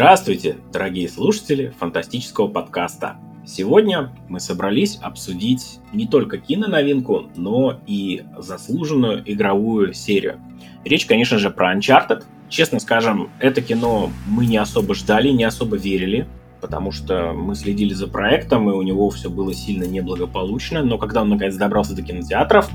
[0.00, 3.18] Здравствуйте, дорогие слушатели фантастического подкаста.
[3.44, 10.40] Сегодня мы собрались обсудить не только киноновинку, но и заслуженную игровую серию.
[10.86, 12.24] Речь, конечно же, про Uncharted.
[12.48, 16.26] Честно скажем, это кино мы не особо ждали, не особо верили,
[16.62, 20.82] потому что мы следили за проектом, и у него все было сильно неблагополучно.
[20.82, 22.70] Но когда он наконец добрался до кинотеатров,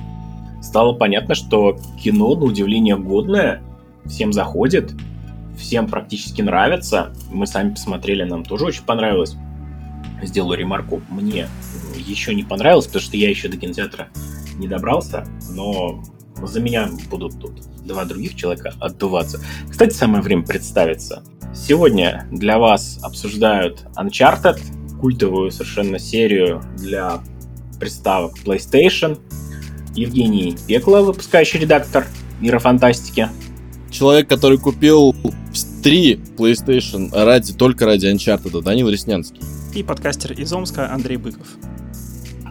[0.62, 3.64] стало понятно, что кино, на удивление, годное,
[4.06, 4.94] всем заходит,
[5.56, 7.14] всем практически нравится.
[7.32, 9.36] Мы сами посмотрели, нам тоже очень понравилось.
[10.24, 11.48] Сделаю ремарку, мне
[11.98, 14.10] еще не понравилось, потому что я еще до кинотеатра
[14.58, 16.04] не добрался, но
[16.42, 19.42] за меня будут тут два других человека отдуваться.
[19.70, 21.24] Кстати, самое время представиться.
[21.54, 24.60] Сегодня для вас обсуждают Uncharted,
[25.00, 27.22] культовую совершенно серию для
[27.80, 29.20] приставок PlayStation.
[29.94, 32.06] Евгений Пекла, выпускающий редактор
[32.42, 33.30] Мира Фантастики
[33.96, 35.16] человек, который купил
[35.82, 39.42] три PlayStation ради, только ради Uncharted, Данил Реснянский.
[39.74, 41.48] И подкастер из Омска Андрей Быков.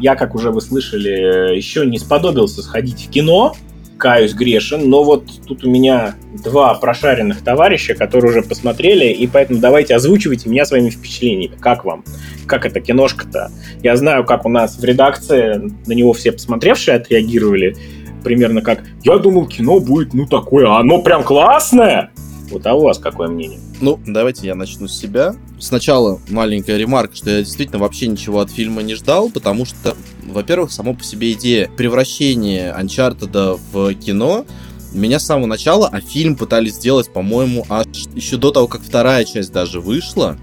[0.00, 3.54] Я, как уже вы слышали, еще не сподобился сходить в кино,
[3.98, 9.60] каюсь грешен, но вот тут у меня два прошаренных товарища, которые уже посмотрели, и поэтому
[9.60, 11.54] давайте озвучивайте меня своими впечатлениями.
[11.60, 12.04] Как вам?
[12.46, 13.50] Как эта киношка-то?
[13.82, 17.76] Я знаю, как у нас в редакции на него все посмотревшие отреагировали
[18.24, 22.10] примерно как «Я думал, кино будет, ну, такое, а оно прям классное!»
[22.50, 23.58] Вот, а у вас какое мнение?
[23.80, 25.34] Ну, давайте я начну с себя.
[25.58, 30.70] Сначала маленькая ремарка, что я действительно вообще ничего от фильма не ждал, потому что, во-первых,
[30.70, 34.44] само по себе идея превращения Uncharted в кино
[34.92, 39.24] меня с самого начала, а фильм пытались сделать, по-моему, аж еще до того, как вторая
[39.24, 40.38] часть даже вышла.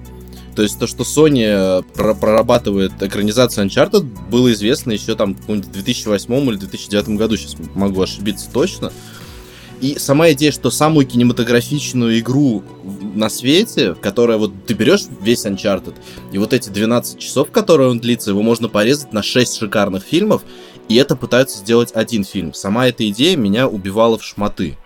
[0.55, 6.33] То есть то, что Sony э, прорабатывает экранизацию Uncharted, было известно еще там в 2008
[6.49, 8.91] или 2009 году, сейчас могу ошибиться точно.
[9.79, 12.63] И сама идея, что самую кинематографичную игру
[13.15, 15.95] на свете, которая вот ты берешь весь Uncharted,
[16.31, 20.43] и вот эти 12 часов, которые он длится, его можно порезать на 6 шикарных фильмов,
[20.87, 22.53] и это пытаются сделать один фильм.
[22.53, 24.77] Сама эта идея меня убивала в шматы.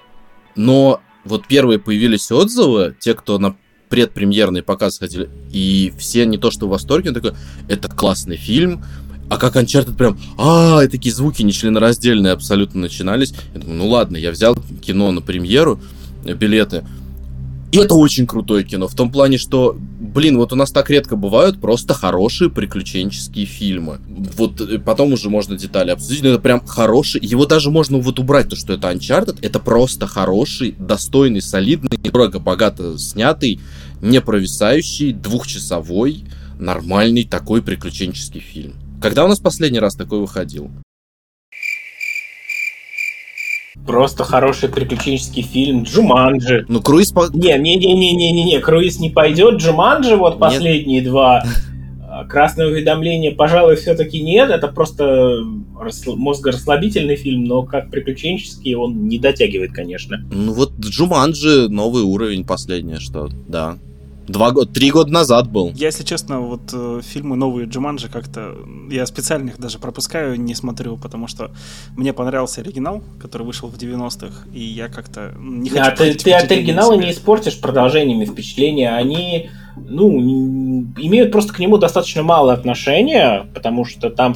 [0.55, 3.57] Но вот первые появились отзывы, те, кто на
[3.95, 7.31] предпремьерный показ ходили, и все не то что в восторге, он такой,
[7.69, 8.83] это классный фильм,
[9.29, 13.33] а как Uncharted прям, а, и такие звуки нечленораздельные абсолютно начинались.
[13.53, 15.79] Я думаю, ну ладно, я взял кино на премьеру,
[16.25, 16.83] билеты,
[17.75, 21.17] и это очень крутое кино, в том плане, что, блин, вот у нас так редко
[21.17, 23.99] бывают просто хорошие приключенческие фильмы.
[24.37, 28.17] Вот э, потом уже можно детали обсудить, но это прям хороший, его даже можно вот
[28.17, 33.59] убрать, то, что это Uncharted, это просто хороший, достойный, солидный, дорого, богато снятый,
[34.01, 36.23] не провисающий, двухчасовой,
[36.59, 38.73] нормальный такой приключенческий фильм.
[39.01, 40.69] Когда у нас последний раз такой выходил?
[43.85, 45.83] Просто хороший приключенческий фильм.
[45.83, 46.65] Джуманджи.
[46.67, 47.11] Ну, Круиз...
[47.11, 47.27] По...
[47.31, 49.59] Не, не, не, не, не, не, не, Круиз не пойдет.
[49.59, 51.09] Джуманджи, вот последние нет.
[51.09, 51.43] два.
[52.15, 54.49] А, Красное уведомление, пожалуй, все-таки нет.
[54.49, 55.43] Это просто
[55.77, 56.15] расл...
[56.15, 60.25] мозгорасслабительный фильм, но как приключенческий он не дотягивает, конечно.
[60.31, 63.77] Ну вот Джуманджи новый уровень последнее, что, да.
[64.27, 65.71] Два года, три года назад был.
[65.75, 68.55] Я, если честно, вот э, фильмы новые Джуманджи как-то...
[68.89, 71.51] Я специально их даже пропускаю, не смотрю, потому что
[71.95, 75.83] мне понравился оригинал, который вышел в 90-х, и я как-то не хочу...
[75.83, 78.95] А ты, ты от оригинала не испортишь продолжениями впечатления.
[78.95, 80.19] Они, ну,
[80.97, 84.33] имеют просто к нему достаточно мало отношения, потому что там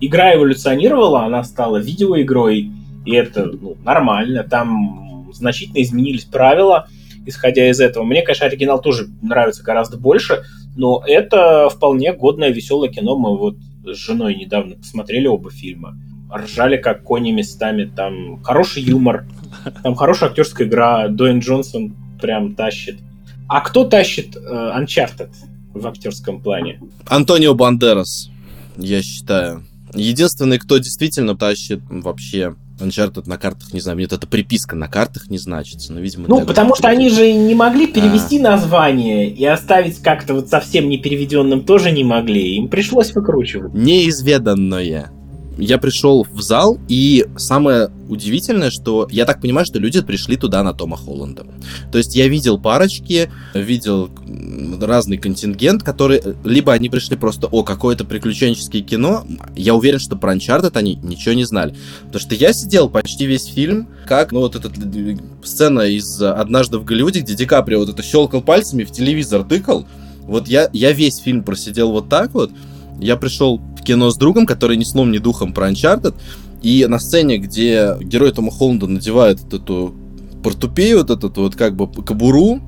[0.00, 2.70] игра эволюционировала, она стала видеоигрой,
[3.04, 4.44] и это ну, нормально.
[4.44, 6.88] Там значительно изменились правила,
[7.26, 8.04] исходя из этого.
[8.04, 10.44] Мне, конечно, оригинал тоже нравится гораздо больше,
[10.76, 13.16] но это вполне годное, веселое кино.
[13.16, 15.96] Мы вот с женой недавно посмотрели оба фильма.
[16.34, 19.26] Ржали как кони местами, там хороший юмор,
[19.82, 22.96] там хорошая актерская игра, Дуэйн Джонсон прям тащит.
[23.52, 25.28] А кто тащит э, Uncharted
[25.74, 26.80] в актерском плане?
[27.06, 28.30] Антонио Бандерас,
[28.78, 29.66] я считаю.
[29.92, 35.28] Единственный, кто действительно тащит вообще Uncharted на картах, не знаю, мне это приписка на картах
[35.28, 36.28] не значится, но, видимо...
[36.28, 38.52] Ну, потому что они же не могли перевести а.
[38.52, 43.74] название и оставить как-то вот совсем непереведенным тоже не могли, им пришлось выкручивать.
[43.74, 45.12] Неизведанное
[45.58, 50.62] я пришел в зал, и самое удивительное, что я так понимаю, что люди пришли туда
[50.62, 51.46] на Тома Холланда.
[51.90, 54.10] То есть я видел парочки, видел
[54.80, 59.24] разный контингент, который либо они пришли просто, о, какое-то приключенческое кино,
[59.56, 61.76] я уверен, что про Uncharted они ничего не знали.
[62.06, 64.70] Потому что я сидел почти весь фильм, как, ну, вот эта
[65.42, 69.86] сцена из «Однажды в Голливуде», где Ди Каприо вот это щелкал пальцами, в телевизор тыкал,
[70.22, 72.50] вот я, я весь фильм просидел вот так вот,
[73.00, 76.14] я пришел кино с другом, который ни сном, ни духом про Uncharted,
[76.62, 79.94] и на сцене, где герой Тома Холланда надевает вот эту
[80.42, 82.60] портупею, вот этот вот как бы кобуру,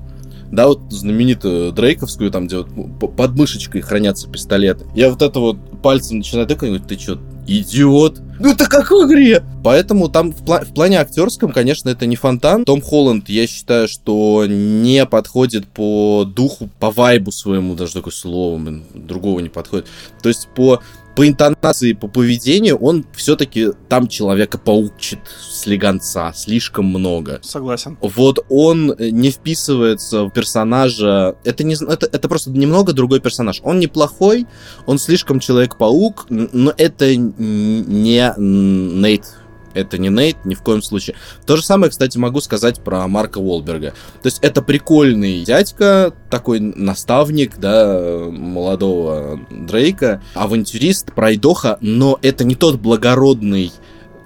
[0.50, 4.86] да, вот знаменитую Дрейковскую, там, где вот под мышечкой хранятся пистолеты.
[4.94, 8.20] Я вот это вот пальцем начинаю тыкать, говорю, ты что, идиот?
[8.40, 9.42] Ну это как в игре!
[9.62, 12.64] Поэтому там в, пла- в плане актерском, конечно, это не фонтан.
[12.64, 18.60] Том Холланд, я считаю, что не подходит по духу, по вайбу своему, даже такое слово,
[18.94, 19.86] другого не подходит.
[20.22, 20.80] То есть по
[21.16, 25.20] по интонации, по поведению, он все-таки там человека паучит
[25.50, 27.40] слегонца слишком много.
[27.42, 27.96] Согласен.
[28.00, 31.36] Вот он не вписывается в персонажа.
[31.44, 33.60] Это, не, это, это просто немного другой персонаж.
[33.62, 34.46] Он неплохой,
[34.86, 39.24] он слишком Человек-паук, но это не Нейт
[39.74, 41.16] это не Нейт, ни в коем случае.
[41.46, 43.90] То же самое, кстати, могу сказать про Марка Уолберга.
[44.22, 52.54] То есть это прикольный дядька, такой наставник, да, молодого Дрейка, авантюрист, пройдоха, но это не
[52.54, 53.72] тот благородный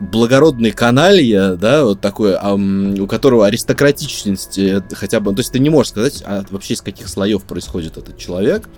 [0.00, 4.58] благородный каналья, да, вот такой, um, у которого аристократичность
[4.92, 8.16] хотя бы, то есть ты не можешь сказать а вообще из каких слоев происходит этот
[8.16, 8.68] человек,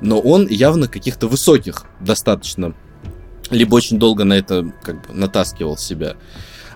[0.00, 2.74] но он явно каких-то высоких достаточно
[3.50, 6.16] либо очень долго на это как бы натаскивал себя.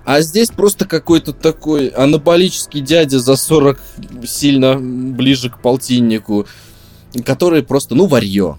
[0.04, 3.78] А здесь просто какой-то такой анаболический дядя за 40
[4.24, 6.46] сильно ближе к полтиннику,
[7.24, 8.58] который просто, ну, варье.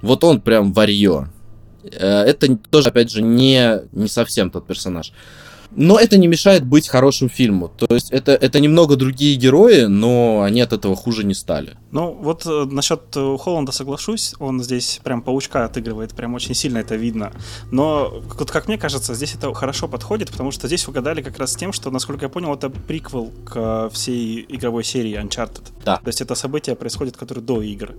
[0.00, 1.28] Вот он прям варье.
[1.82, 5.12] Э, это тоже, опять же, не, не совсем тот персонаж.
[5.70, 7.68] Но это не мешает быть хорошим фильму.
[7.68, 11.76] То есть это, это немного другие герои, но они от этого хуже не стали.
[11.90, 16.78] Ну, вот э, насчет э, Холланда соглашусь, он здесь прям паучка отыгрывает, прям очень сильно
[16.78, 17.32] это видно.
[17.70, 21.52] Но, вот как мне кажется, здесь это хорошо подходит, потому что здесь угадали как раз
[21.52, 25.64] с тем, что, насколько я понял, это приквел к всей игровой серии Uncharted.
[25.84, 25.96] Да.
[25.96, 27.94] То есть это события происходят, которые до игр.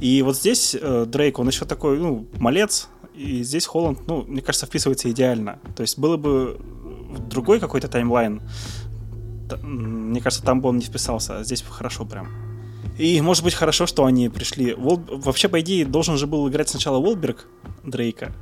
[0.00, 2.88] И вот здесь э, Дрейк, он еще такой, ну, малец,
[3.18, 5.58] и здесь Холланд, ну, мне кажется, вписывается идеально.
[5.76, 6.60] То есть было бы
[7.28, 8.42] другой какой-то таймлайн,
[9.62, 12.28] мне кажется, там бы он не вписался, а здесь хорошо прям.
[12.98, 14.74] И может быть хорошо, что они пришли.
[14.74, 15.00] Вол...
[15.08, 17.46] Вообще, по идее, должен же был играть сначала Волберг
[17.84, 18.32] Дрейка,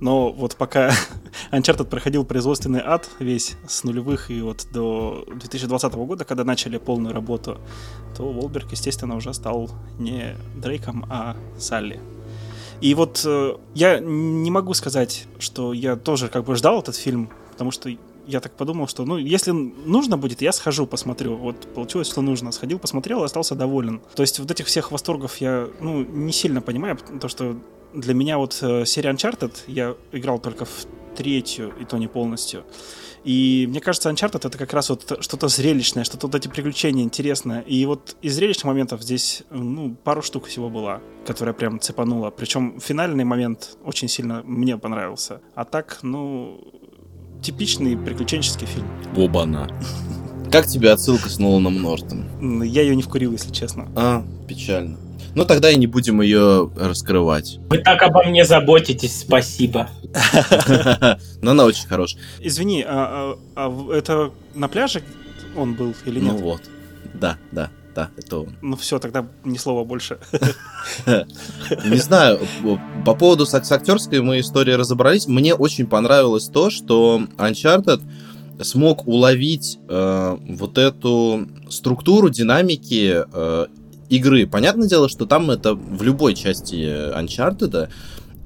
[0.00, 0.92] но вот пока
[1.52, 7.14] Uncharted проходил производственный ад весь с нулевых и вот до 2020 года, когда начали полную
[7.14, 7.58] работу,
[8.16, 12.00] то Волберг, естественно, уже стал не Дрейком, а Салли.
[12.80, 17.30] И вот э, я не могу сказать, что я тоже как бы ждал этот фильм,
[17.54, 17.88] потому что
[18.26, 21.36] я так подумал, что, ну, если нужно будет, я схожу, посмотрю.
[21.36, 22.52] Вот получилось, что нужно.
[22.52, 24.00] Сходил, посмотрел, остался доволен.
[24.14, 27.56] То есть вот этих всех восторгов я, ну, не сильно понимаю, то, что
[27.94, 30.86] для меня вот э, серия Uncharted, я играл только в
[31.16, 32.64] третью, и то не полностью.
[33.24, 37.60] И мне кажется, Uncharted это как раз вот что-то зрелищное, что-то вот эти приключения интересное.
[37.62, 42.30] И вот из зрелищных моментов здесь, ну, пару штук всего было, которая прям цепанула.
[42.30, 45.40] Причем финальный момент очень сильно мне понравился.
[45.54, 46.60] А так, ну,
[47.44, 48.88] типичный приключенческий фильм.
[49.16, 49.68] Оба-на.
[50.50, 52.62] Как тебе отсылка с Ноланом Нортом?
[52.62, 53.88] Я ее не вкурил, если честно.
[53.94, 54.98] А, печально.
[55.34, 57.58] Ну тогда и не будем ее раскрывать.
[57.68, 59.90] Вы так обо мне заботитесь, спасибо.
[61.42, 62.22] Но она очень хорошая.
[62.40, 65.02] Извини, а, а, а это на пляже
[65.56, 66.32] он был или нет?
[66.32, 66.62] Ну вот,
[67.14, 68.56] да, да да, это он.
[68.62, 70.18] Ну все, тогда ни слова больше.
[71.06, 72.40] Не знаю,
[73.04, 75.26] по поводу с актерской мы истории разобрались.
[75.26, 78.02] Мне очень понравилось то, что Uncharted
[78.62, 83.66] смог уловить э, вот эту структуру динамики э,
[84.08, 84.46] игры.
[84.46, 86.74] Понятное дело, что там это в любой части
[87.16, 87.88] Uncharted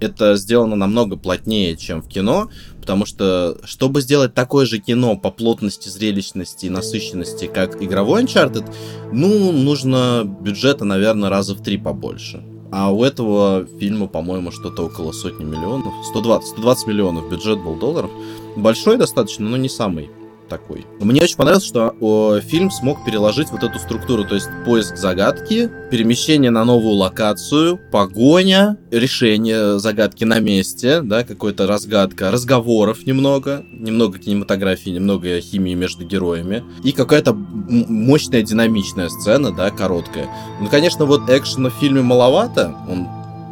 [0.01, 2.49] это сделано намного плотнее, чем в кино,
[2.81, 8.65] потому что, чтобы сделать такое же кино по плотности, зрелищности и насыщенности, как игровой Uncharted,
[9.13, 12.43] ну, нужно бюджета, наверное, раза в три побольше.
[12.71, 15.93] А у этого фильма, по-моему, что-то около сотни миллионов.
[16.11, 18.11] 120, 120 миллионов бюджет был долларов.
[18.57, 20.11] Большой достаточно, но не самый
[20.49, 20.87] такой.
[21.01, 25.71] Мне очень понравилось, что о, фильм смог переложить вот эту структуру, то есть поиск загадки,
[25.91, 34.19] перемещение на новую локацию, погоня, решение загадки на месте, да, какая-то разгадка, разговоров немного, немного
[34.19, 40.29] кинематографии, немного химии между героями, и какая-то мощная динамичная сцена, да, короткая.
[40.61, 43.07] Ну, конечно, вот экшена в фильме маловато, он,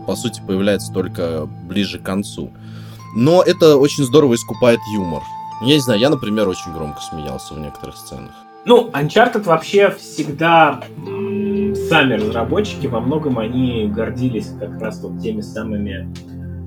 [0.07, 2.53] по сути, появляется только ближе к концу.
[3.15, 5.23] Но это очень здорово искупает юмор.
[5.63, 8.33] Я не знаю, я, например, очень громко смеялся в некоторых сценах.
[8.67, 10.83] Ну, Uncharted вообще всегда
[11.89, 16.13] сами разработчики, во многом они гордились как раз вот теми самыми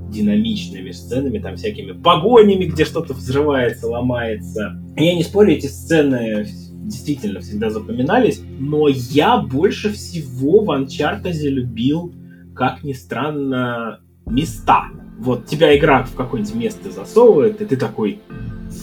[0.10, 4.82] динамичными сценами, там всякими погонями, где что-то взрывается, ломается.
[4.96, 12.14] Я не спорю, эти сцены действительно всегда запоминались, но я больше всего в Uncharted любил,
[12.56, 14.86] как ни странно, места.
[15.20, 18.22] Вот тебя игра в какое-нибудь место засовывает, и ты такой,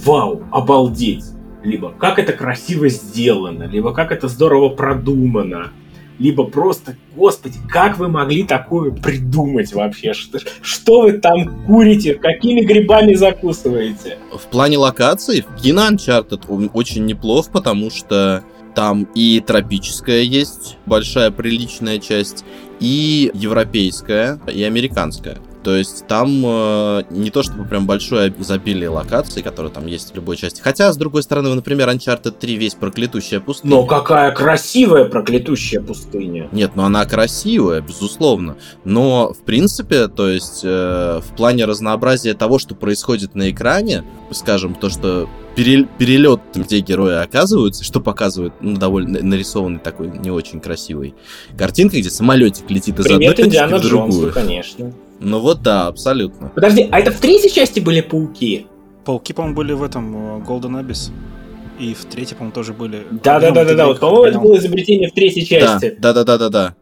[0.04, 1.24] вау, обалдеть.
[1.66, 5.72] либо как это красиво сделано, либо как это здорово продумано,
[6.18, 10.14] либо просто, господи, как вы могли такое придумать вообще?
[10.14, 12.14] Что, что вы там курите?
[12.14, 14.16] Какими грибами закусываете?
[14.32, 21.98] В плане локаций кино Uncharted очень неплох, потому что там и тропическая есть, большая приличная
[21.98, 22.44] часть,
[22.78, 25.38] и европейская, и американская.
[25.66, 30.14] То есть там э, не то чтобы прям большое изобилие локаций, которые там есть в
[30.14, 30.60] любой части.
[30.60, 33.74] Хотя, с другой стороны, например, Uncharted 3 весь проклятущая пустыня.
[33.74, 36.48] Но какая красивая проклятущая пустыня.
[36.52, 38.56] Нет, ну она красивая, безусловно.
[38.84, 44.76] Но, в принципе, то есть э, в плане разнообразия того, что происходит на экране, скажем,
[44.76, 51.16] то, что перелет, где герои оказываются, что показывает ну, довольно нарисованный такой не очень красивый
[51.58, 54.12] картинка, где самолетик летит из Привет, одной Индиана в другую.
[54.12, 54.92] Джонсу, конечно.
[55.20, 56.48] Ну вот да, абсолютно.
[56.54, 58.66] Подожди, а это в третьей части были пауки?
[59.04, 61.10] Пауки, по-моему, были в этом э, Golden Abyss.
[61.78, 63.06] И в третьей, по-моему, тоже были.
[63.22, 63.86] Да, да, да, да, да.
[63.86, 65.96] Вот, по-моему, это было изобретение в третьей части.
[65.98, 66.74] Да, да, да, да, да.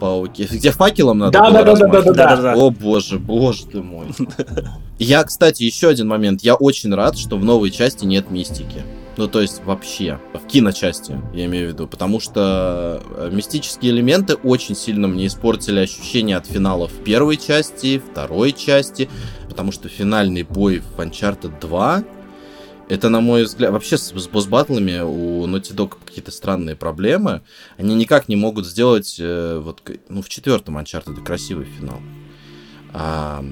[0.00, 0.46] Пауки.
[0.50, 2.16] Где факелом надо Да, было да, да, да, да, размахивать?
[2.16, 2.54] да, Да, да, да.
[2.54, 4.06] О боже, боже ты мой.
[4.98, 6.42] Я, кстати, еще один момент.
[6.42, 8.82] Я очень рад, что в новой части нет мистики.
[9.16, 11.86] Ну, то есть вообще, в киночасти, я имею в виду.
[11.86, 18.52] Потому что э, мистические элементы очень сильно мне испортили ощущение от финалов первой части, второй
[18.52, 19.08] части.
[19.48, 22.04] Потому что финальный бой в Uncharted 2
[22.88, 27.42] это, на мой взгляд, вообще с, с босс-баттлами у Naughty Dog какие-то странные проблемы.
[27.78, 32.00] Они никак не могут сделать, э, вот, ну, в четвертом Uncharted красивый финал.
[32.92, 33.44] А,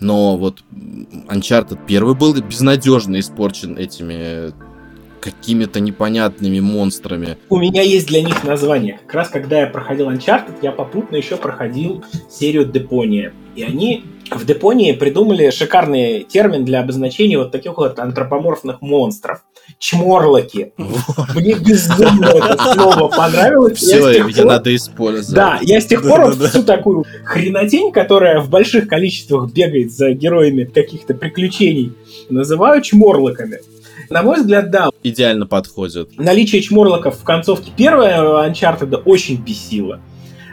[0.00, 0.64] но вот
[1.28, 4.52] Uncharted первый был безнадежно испорчен этими
[5.20, 7.36] какими-то непонятными монстрами.
[7.50, 9.00] У меня есть для них название.
[9.06, 13.34] Как раз когда я проходил Uncharted, я попутно еще проходил серию Депония.
[13.54, 19.44] И они в Депонии придумали шикарный термин для обозначения вот таких вот антропоморфных монстров.
[19.78, 20.72] Чморлоки.
[21.34, 23.80] Мне безумно это слово понравилось.
[23.82, 25.34] Я Все, тех ее надо использовать.
[25.34, 30.64] Да, я с тех пор всю такую хренотень, которая в больших количествах бегает за героями
[30.64, 31.92] каких-то приключений,
[32.28, 33.60] называю чморлоками.
[34.08, 36.18] На мой взгляд, да, Идеально подходит.
[36.18, 40.00] наличие чморлоков в концовке первого Uncharted очень бесило.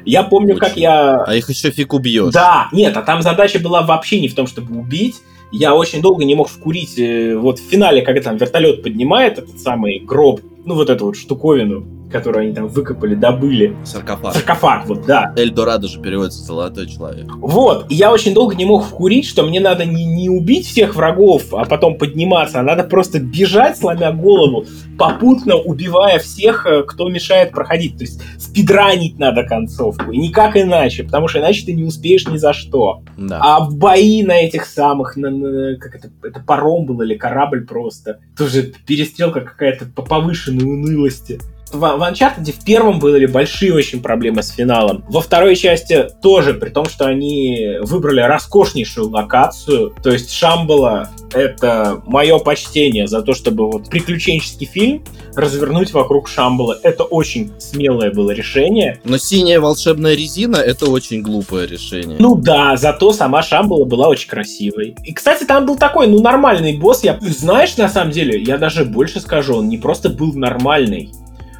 [0.06, 0.84] Я помню, как Очень.
[0.84, 1.24] я...
[1.24, 2.32] А их еще фиг убьешь.
[2.34, 5.16] Да, нет, а там задача была вообще не в том, чтобы убить.
[5.52, 7.00] Я очень долго не мог вкурить.
[7.00, 11.16] э, Вот в финале, когда там вертолет поднимает этот самый гроб, ну вот эту вот
[11.16, 13.76] штуковину, которую они там выкопали, добыли.
[13.84, 14.34] Саркофаг.
[14.34, 15.34] Саркофаг, вот, да.
[15.36, 17.28] Эльдорадо же переводится «золотой человек».
[17.38, 20.96] Вот, и я очень долго не мог вкурить, что мне надо не, не убить всех
[20.96, 24.66] врагов, а потом подниматься, а надо просто бежать, сломя голову,
[24.98, 27.98] попутно убивая всех, э, кто мешает проходить.
[27.98, 32.38] То есть спидранить надо концовку, и никак иначе, потому что иначе ты не успеешь ни
[32.38, 33.02] за что.
[33.18, 33.40] Да.
[33.42, 37.66] А в бои на этих самых, на, на- как это, это паром был или корабль
[37.66, 41.40] просто, тоже перестрелка какая-то по повышенной унылости.
[41.72, 45.04] В, в Uncharted в первом были большие очень проблемы с финалом.
[45.10, 49.94] Во второй части тоже, при том, что они выбрали роскошнейшую локацию.
[50.02, 55.04] То есть Шамбала— это мое почтение за то, чтобы вот приключенческий фильм
[55.36, 56.80] развернуть вокруг Шамбала.
[56.84, 59.00] Это очень смелое было решение.
[59.04, 62.18] Но синяя волшебная резина это очень глупое решение.
[62.20, 64.96] Ну да, зато сама Шамбала была очень красивой.
[65.04, 67.04] И, кстати, там был такой, ну, нормальный босс.
[67.04, 71.12] Я, знаешь, на самом деле, я даже больше скажу, он не просто был нормальный.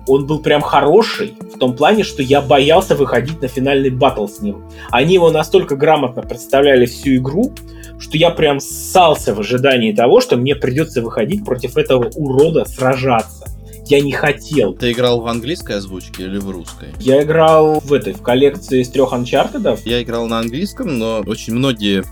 [0.08, 4.42] Он был прям хороший, в том плане, что я боялся выходить на финальный батл с
[4.42, 4.64] ним.
[4.90, 7.54] Они его настолько грамотно представляли всю игру,
[8.00, 13.48] что я прям ссался в ожидании того, что мне придется выходить против этого урода сражаться.
[13.90, 14.74] Я не хотел.
[14.74, 16.90] Ты играл в английской озвучке или в русской?
[17.00, 19.86] Я играл в этой, в коллекции из трех анчартедов.
[19.86, 22.04] Я играл на английском, но очень многие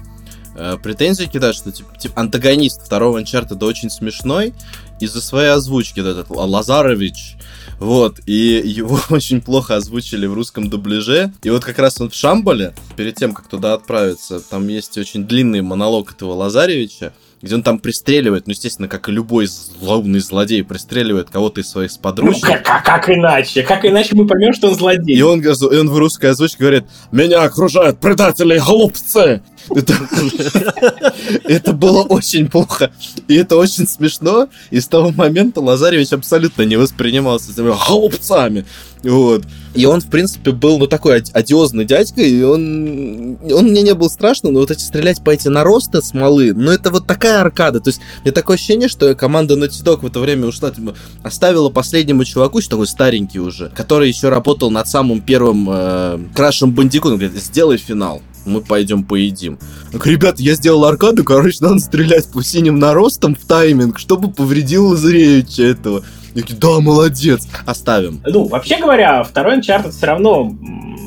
[0.55, 4.53] э, претензии кидают, что типа, типа, антагонист второго Uncharted очень смешной
[5.01, 7.34] из-за своей озвучки, этот Лазарович.
[7.79, 11.31] Вот, и его очень плохо озвучили в русском дубляже.
[11.43, 15.25] И вот как раз он в Шамбале, перед тем, как туда отправиться, там есть очень
[15.25, 20.63] длинный монолог этого Лазаревича, где он там пристреливает, ну, естественно, как и любой злобный злодей,
[20.63, 22.63] пристреливает кого-то из своих Ну, сподручных.
[22.63, 23.61] как, как- иначе?
[23.61, 25.15] Как иначе мы поймем, что он злодей?
[25.15, 29.19] И он, и он в русской озвучке говорит, меня окружают предатели, голубцы!
[29.19, 29.43] Это,
[31.43, 32.91] это было очень плохо.
[33.27, 34.47] И это очень смешно.
[34.69, 38.65] И с того момента Лазаревич абсолютно не воспринимался этими голубцами.
[39.03, 39.43] Вот.
[39.75, 43.93] И он, в принципе, был, ну, такой оди- одиозный дядька, и он, он мне не
[43.93, 47.81] был страшно, но вот эти стрелять по эти наросты смолы, ну, это вот такая аркада.
[47.81, 51.69] То есть, мне такое ощущение, что команда Naughty Dog в это время ушла, типа, оставила
[51.69, 57.17] последнему чуваку, что такой старенький уже, который еще работал над самым первым э, Крашем Бандикутом,
[57.17, 58.21] говорит, сделай финал.
[58.45, 59.59] Мы пойдем поедим.
[59.91, 64.87] Так, ребята, я сделал аркаду, короче, надо стрелять по синим наростам в тайминг, чтобы повредил
[64.87, 66.03] Лазаревича этого.
[66.33, 68.21] Я такие, да, молодец, оставим.
[68.25, 70.55] Ну, вообще говоря, второй Uncharted все равно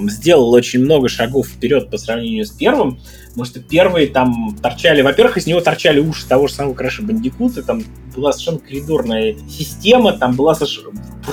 [0.09, 2.99] сделал очень много шагов вперед по сравнению с первым,
[3.39, 7.63] потому что первые там торчали, во-первых, из него торчали уши того же самого Crash Bandicoot,
[7.63, 7.85] там
[8.17, 10.57] была совершенно коридорная система, там была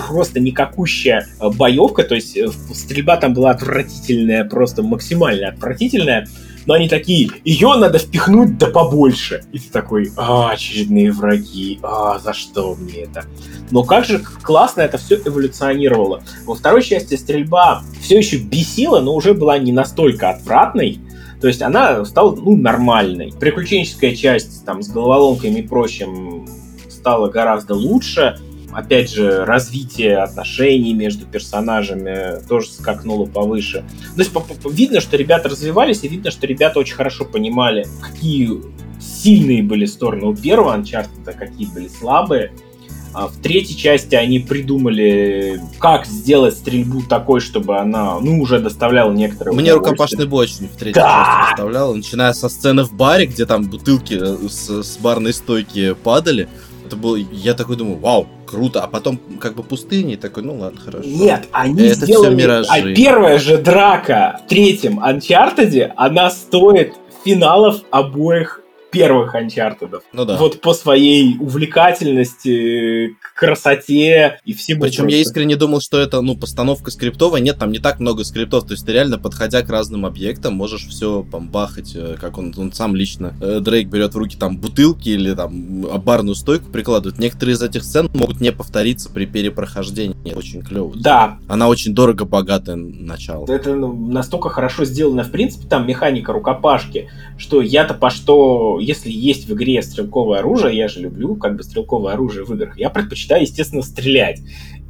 [0.07, 6.27] просто никакущая э, боевка, то есть э, стрельба там была отвратительная, просто максимально отвратительная,
[6.67, 9.43] но они такие, ее надо впихнуть да побольше.
[9.51, 13.25] И ты такой, а, очередные враги, а, за что мне это?
[13.71, 16.21] Но как же классно это все эволюционировало.
[16.45, 20.99] Во второй части стрельба все еще бесила, но уже была не настолько отвратной,
[21.45, 23.31] то есть она стала, ну, нормальной.
[23.39, 26.47] Приключенческая часть там с головоломками и прочим
[26.89, 28.39] стала гораздо лучше
[28.73, 33.85] опять же, развитие отношений между персонажами тоже скакнуло повыше.
[34.15, 34.31] То есть
[34.71, 38.49] видно, что ребята развивались, и видно, что ребята очень хорошо понимали, какие
[38.99, 42.53] сильные были стороны у первого Uncharted, а какие были слабые.
[43.15, 49.13] А в третьей части они придумали, как сделать стрельбу такой, чтобы она, ну, уже доставляла
[49.13, 51.37] некоторые Мне рукопашный бой очень в третьей да!
[51.37, 55.93] части доставляла, начиная со сцены в баре, где там бутылки э, с, с барной стойки
[55.93, 56.49] падали.
[56.85, 60.57] Это было, я такой думаю, вау, круто, а потом как бы пустыни, и такой, ну
[60.57, 61.07] ладно, хорошо.
[61.07, 62.35] Нет, они это сделали...
[62.35, 62.69] Все миражи.
[62.69, 66.93] А первая же драка в третьем Uncharted, она стоит
[67.23, 68.61] финалов обоих
[68.95, 70.01] первых Uncharted.
[70.13, 70.37] Ну да.
[70.37, 74.83] Вот по своей увлекательности, красоте и всему.
[74.83, 75.15] Причем просто.
[75.17, 77.41] я искренне думал, что это, ну, постановка скриптовая.
[77.41, 78.65] Нет, там не так много скриптов.
[78.65, 82.53] То есть ты реально, подходя к разным объектам, можешь все там бахать, э, как он,
[82.57, 83.35] он сам лично.
[83.41, 87.19] Э, Дрейк берет в руки там бутылки или там барную стойку прикладывает.
[87.19, 90.33] Некоторые из этих сцен могут не повториться при перепрохождении.
[90.33, 90.93] Очень клево.
[90.95, 91.37] Да.
[91.49, 93.45] Она очень дорого богатая начало.
[93.51, 99.11] Это ну, настолько хорошо сделано, в принципе, там механика рукопашки, что я-то по что если
[99.11, 102.89] есть в игре стрелковое оружие, я же люблю как бы стрелковое оружие в играх, я
[102.89, 104.41] предпочитаю, естественно, стрелять.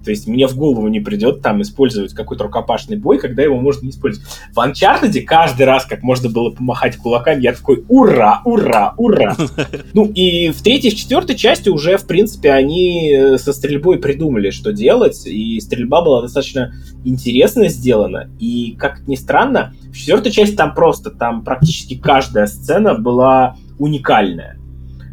[0.05, 3.85] То есть мне в голову не придет там использовать какой-то рукопашный бой, когда его можно
[3.85, 4.29] не использовать.
[4.53, 9.35] В Uncharted каждый раз, как можно было помахать кулаками, я такой ура, ура, ура.
[9.93, 14.51] Ну и в третьей, в четвертой части уже, в принципе, они э, со стрельбой придумали,
[14.51, 18.29] что делать, и стрельба была достаточно интересно сделана.
[18.39, 24.57] И, как ни странно, в четвертой части там просто, там практически каждая сцена была уникальная.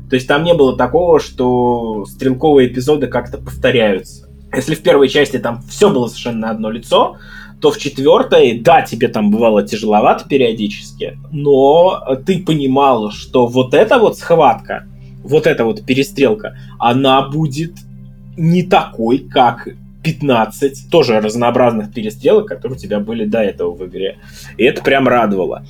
[0.08, 4.28] То есть там не было такого, что стрелковые эпизоды как-то повторяются.
[4.54, 7.16] Если в первой части там все было совершенно одно лицо,
[7.60, 13.98] то в четвертой, да, тебе там бывало тяжеловато периодически, но ты понимал, что вот эта
[13.98, 14.86] вот схватка,
[15.22, 17.72] вот эта вот перестрелка, она будет
[18.36, 19.68] не такой, как
[20.02, 24.18] 15 тоже разнообразных перестрелок, которые у тебя были до этого в игре.
[24.56, 25.64] И это прям радовало.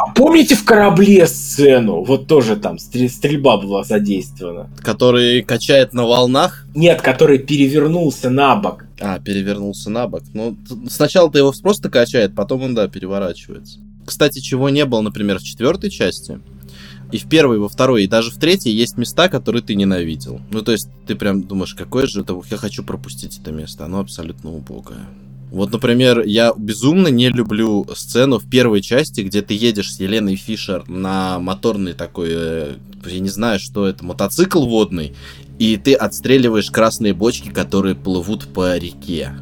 [0.00, 2.02] А помните в корабле сцену?
[2.04, 4.70] Вот тоже там стрельба была задействована.
[4.78, 6.64] Который качает на волнах?
[6.74, 8.86] Нет, который перевернулся на бок.
[8.98, 10.22] А, перевернулся на бок.
[10.32, 10.56] Ну,
[10.88, 13.78] сначала-то его просто качает, потом он, да, переворачивается.
[14.06, 16.40] Кстати, чего не было, например, в четвертой части,
[17.12, 20.40] и в первой, и во второй, и даже в третьей есть места, которые ты ненавидел.
[20.50, 22.40] Ну, то есть, ты прям думаешь, какое же это...
[22.50, 23.84] Я хочу пропустить это место.
[23.84, 25.04] Оно абсолютно убогое.
[25.50, 30.36] Вот, например, я безумно не люблю сцену в первой части, где ты едешь с Еленой
[30.36, 35.14] Фишер на моторный такой, э, я не знаю, что это, мотоцикл водный,
[35.58, 39.32] и ты отстреливаешь красные бочки, которые плывут по реке.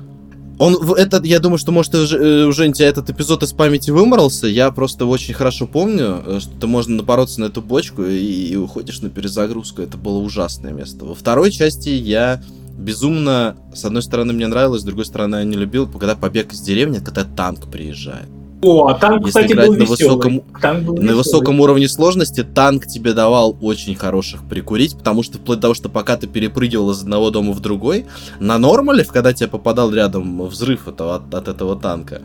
[0.59, 3.91] Он, этот, я думаю, что, может, уже, э, уже у тебя этот эпизод из памяти
[3.91, 4.49] выморался.
[4.49, 9.01] Я просто очень хорошо помню, э, что можно напороться на эту бочку и, и уходишь
[9.01, 9.83] на перезагрузку.
[9.83, 11.05] Это было ужасное место.
[11.05, 12.43] Во второй части я
[12.79, 16.61] безумно, с одной стороны, мне нравилось, с другой стороны, я не любил, когда побег из
[16.61, 18.29] деревни, когда танк приезжает.
[18.61, 22.43] О, а танк, Если кстати, играть был на, высоком, танк был на высоком уровне сложности,
[22.43, 26.91] танк тебе давал очень хороших прикурить, потому что вплоть до того, что пока ты перепрыгивал
[26.91, 28.07] из одного дома в другой,
[28.41, 32.23] на нормале, когда тебе попадал рядом взрыв этого, от, от этого танка,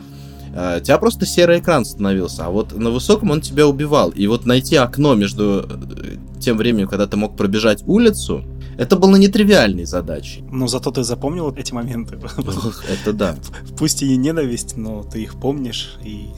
[0.55, 4.11] Uh, у тебя просто серый экран становился, а вот на высоком он тебя убивал.
[4.11, 8.43] И вот найти окно между э, тем временем, когда ты мог пробежать улицу,
[8.77, 10.43] это было нетривиальной задачей.
[10.51, 12.19] Но зато ты запомнил эти моменты.
[12.89, 13.35] Это да.
[13.77, 16.29] Пусть и ненависть, но ты их помнишь и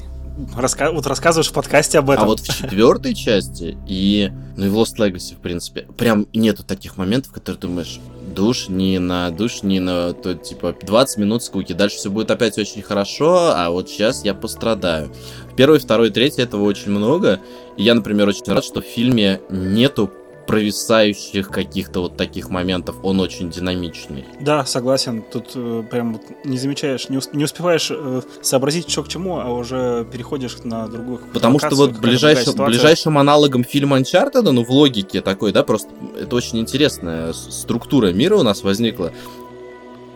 [0.56, 0.91] раска...
[0.91, 2.26] вот рассказываешь в подкасте об этом.
[2.26, 6.63] А вот в четвертой части и, ну и в Lost Legacy, в принципе, прям нету
[6.63, 8.00] таких моментов, которые думаешь,
[8.36, 11.74] душ не на душ, не на то, типа, 20 минут скуки.
[11.74, 15.12] Дальше все будет опять очень хорошо, а вот сейчас я пострадаю.
[15.56, 17.39] Первый, второй, третий этого очень много.
[17.78, 20.12] И я, например, очень рад, что в фильме нету
[20.47, 24.25] провисающих каких-то вот таких моментов он очень динамичный.
[24.39, 25.23] Да, согласен.
[25.31, 29.49] Тут э, прям вот не замечаешь, не, не успеваешь э, сообразить, что к чему, а
[29.51, 31.19] уже переходишь на другую.
[31.34, 36.36] Потому что вот ближайшим, ближайшим аналогом фильма Uncharted, ну в логике такой, да, просто это
[36.36, 39.12] очень интересная структура мира у нас возникла.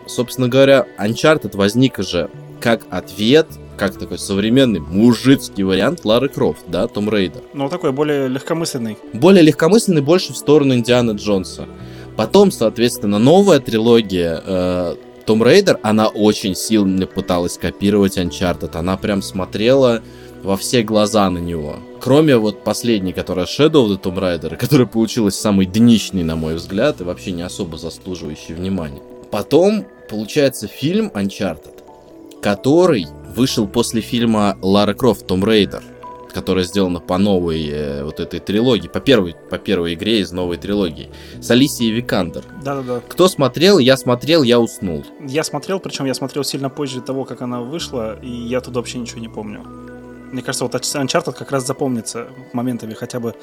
[0.06, 3.46] Собственно говоря, Uncharted возник же как ответ
[3.76, 7.40] как такой современный мужицкий вариант Лары Крофт, да, Tomb Raider.
[7.54, 8.98] Ну, такой более легкомысленный.
[9.14, 11.66] Более легкомысленный, больше в сторону Индианы Джонса.
[12.14, 18.76] Потом, соответственно, новая трилогия э, Tomb Raider, она очень сильно пыталась копировать Uncharted.
[18.76, 20.02] Она прям смотрела
[20.42, 21.76] во все глаза на него.
[22.00, 26.54] Кроме вот последней, которая Shadow of the Tomb Raider, которая получилась самой днищной, на мой
[26.54, 29.00] взгляд, и вообще не особо заслуживающей внимания.
[29.30, 31.79] Потом получается фильм Uncharted,
[32.42, 35.82] который вышел после фильма Лара Крофт Tomb Raider,
[36.32, 40.56] которая сделана по новой э, вот этой трилогии, по первой, по первой игре из новой
[40.56, 42.44] трилогии, с Алисией Викандер.
[42.62, 43.00] Да-да-да.
[43.08, 43.78] Кто смотрел?
[43.78, 45.04] Я смотрел, я уснул.
[45.20, 48.98] Я смотрел, причем я смотрел сильно позже того, как она вышла, и я тут вообще
[48.98, 49.62] ничего не помню.
[50.32, 53.34] Мне кажется, вот Uncharted как раз запомнится моментами, хотя бы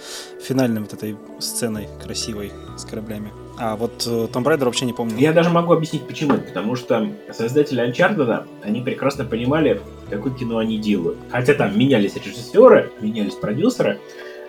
[0.42, 3.34] финальной вот этой сценой красивой с кораблями.
[3.60, 5.18] А вот э, Tomb Raider вообще не помню.
[5.18, 6.38] Я даже могу объяснить почему.
[6.38, 11.18] Потому что создатели Uncharted, они прекрасно понимали, какое кино они делают.
[11.32, 14.00] Хотя там менялись режиссеры, менялись продюсеры,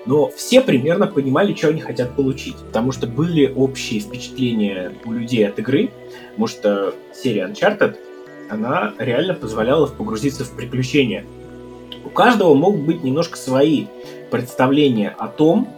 [0.04, 2.56] но все примерно понимали, что они хотят получить.
[2.56, 5.90] Потому что были общие впечатления у людей от игры,
[6.30, 7.96] потому что серия Uncharted,
[8.50, 11.24] она реально позволяла погрузиться в приключения.
[12.04, 13.86] У каждого могут быть немножко свои
[14.30, 15.68] представления о том,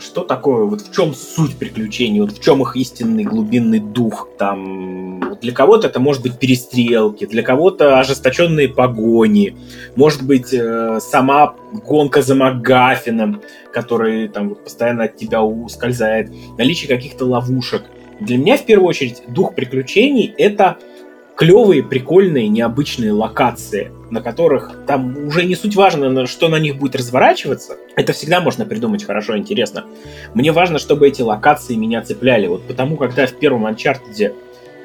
[0.00, 4.28] что такое, вот в чем суть приключений, вот в чем их истинный глубинный дух.
[4.38, 9.56] Там для кого-то это может быть перестрелки, для кого-то ожесточенные погони,
[9.96, 11.54] может быть э, сама
[11.86, 17.82] гонка за Магафином, который там постоянно от тебя ускользает, наличие каких-то ловушек.
[18.20, 20.78] Для меня в первую очередь дух приключений это
[21.38, 26.96] клевые, прикольные, необычные локации, на которых там уже не суть важно, что на них будет
[26.96, 27.76] разворачиваться.
[27.94, 29.84] Это всегда можно придумать хорошо, интересно.
[30.34, 32.48] Мне важно, чтобы эти локации меня цепляли.
[32.48, 34.34] Вот потому, когда в первом Uncharted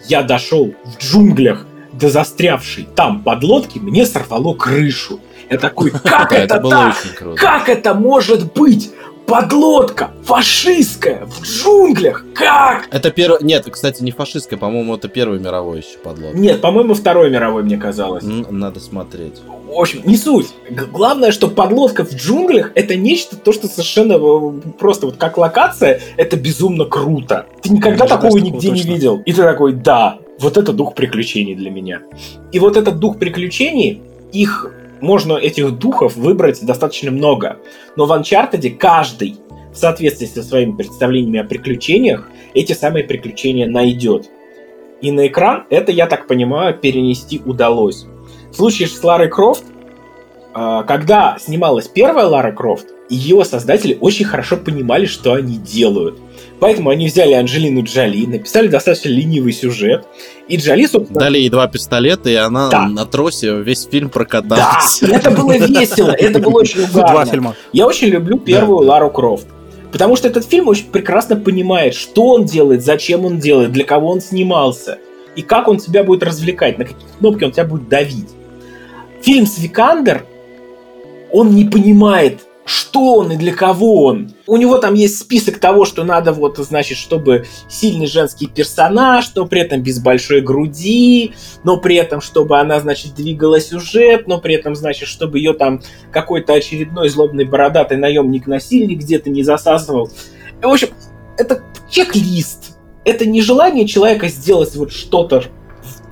[0.08, 5.20] я дошел в джунглях до застрявшей там подлодки, мне сорвало крышу.
[5.50, 6.96] Я такой, как это так?
[7.36, 8.92] Как это может быть?
[9.26, 12.26] Подлодка фашистская в джунглях.
[12.36, 12.88] Как?
[12.92, 13.44] Это первый...
[13.44, 16.38] Нет, кстати, не фашистская, по-моему, это первый мировой еще подлодка.
[16.38, 18.24] Нет, по-моему, второй мировой, мне казалось.
[18.24, 19.42] Надо смотреть.
[19.66, 20.48] В общем, не суть.
[20.70, 26.02] Главное, что подлодка в джунглях это нечто, то, что совершенно э, просто вот как локация,
[26.18, 27.48] это безумно круто.
[27.62, 29.22] Ты никогда такого нигде не видел.
[29.26, 32.02] И ты такой, да, вот это дух приключений для меня.
[32.52, 34.72] И вот этот дух приключений, их
[35.04, 37.58] можно этих духов выбрать достаточно много.
[37.98, 39.36] Но в Uncharted каждый
[39.74, 44.30] в соответствии со своими представлениями о приключениях эти самые приключения найдет.
[45.02, 48.06] И на экран это, я так понимаю, перенести удалось.
[48.50, 49.66] В случае с Ларой Крофт,
[50.54, 56.18] а, когда снималась первая Лара Крофт, ее создатели очень хорошо понимали, что они делают.
[56.64, 60.06] Поэтому они взяли Анджелину Джоли, написали достаточно ленивый сюжет,
[60.48, 61.20] и Джоли, собственно...
[61.20, 62.88] Дали ей два пистолета, и она да.
[62.88, 65.00] на тросе весь фильм прокаталась.
[65.02, 67.12] Да, это было весело, это было очень угарно.
[67.12, 67.56] Два фильма.
[67.74, 68.94] Я очень люблю первую да.
[68.94, 69.46] Лару Крофт.
[69.92, 74.10] Потому что этот фильм очень прекрасно понимает, что он делает, зачем он делает, для кого
[74.12, 75.00] он снимался.
[75.36, 78.30] И как он тебя будет развлекать, на какие кнопки он тебя будет давить.
[79.22, 80.26] Фильм с Викандер,
[81.30, 84.34] он не понимает, что он и для кого он.
[84.48, 89.46] У него там есть список того, что надо вот, значит, чтобы сильный женский персонаж, но
[89.46, 94.56] при этом без большой груди, но при этом, чтобы она, значит, двигала сюжет, но при
[94.56, 100.10] этом, значит, чтобы ее там какой-то очередной злобный бородатый наемник-насильник где-то не засасывал.
[100.62, 100.90] В общем,
[101.38, 102.78] это чек-лист.
[103.06, 105.44] Это не желание человека сделать вот что-то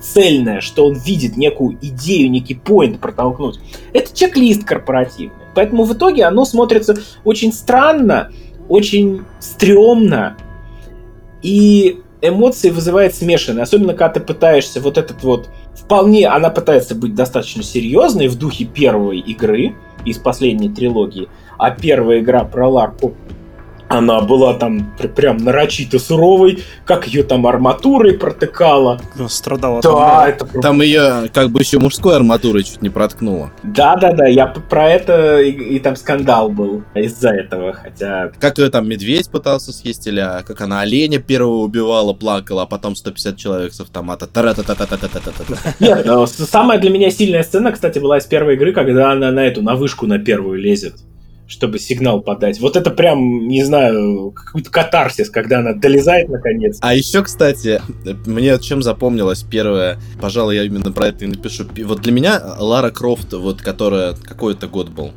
[0.00, 3.58] цельное, что он видит некую идею, некий поинт протолкнуть.
[3.94, 5.41] Это чек-лист корпоративный.
[5.54, 8.30] Поэтому в итоге оно смотрится очень странно,
[8.68, 10.36] очень стрёмно,
[11.42, 13.64] и эмоции вызывает смешанные.
[13.64, 15.48] Особенно, когда ты пытаешься вот этот вот...
[15.74, 22.20] Вполне она пытается быть достаточно серьезной в духе первой игры из последней трилогии, а первая
[22.20, 23.14] игра про Ларку
[23.92, 29.00] она была там прям нарочито суровой, как ее там арматурой протыкала.
[29.16, 29.82] Ну, страдала.
[29.82, 30.60] Да, там, это...
[30.60, 33.52] Там ее как бы еще мужской арматурой чуть не проткнула.
[33.62, 38.32] Да-да-да, я про это и, и там скандал был из-за этого, хотя...
[38.38, 42.66] Как ее там медведь пытался съесть, или а, как она оленя первого убивала, плакала, а
[42.66, 44.26] потом 150 человек с автомата.
[45.80, 49.62] Нет, самая для меня сильная сцена, кстати, была из первой игры, когда она на эту,
[49.62, 50.94] на вышку на первую лезет.
[51.46, 52.60] Чтобы сигнал подать.
[52.60, 56.78] Вот это прям, не знаю, какой-то катарсис, когда она долезает наконец.
[56.80, 57.80] А еще, кстати,
[58.26, 61.64] мне чем запомнилось первое, пожалуй, я именно про это и напишу.
[61.84, 65.12] Вот для меня Лара Крофт, вот которая какой-то год был,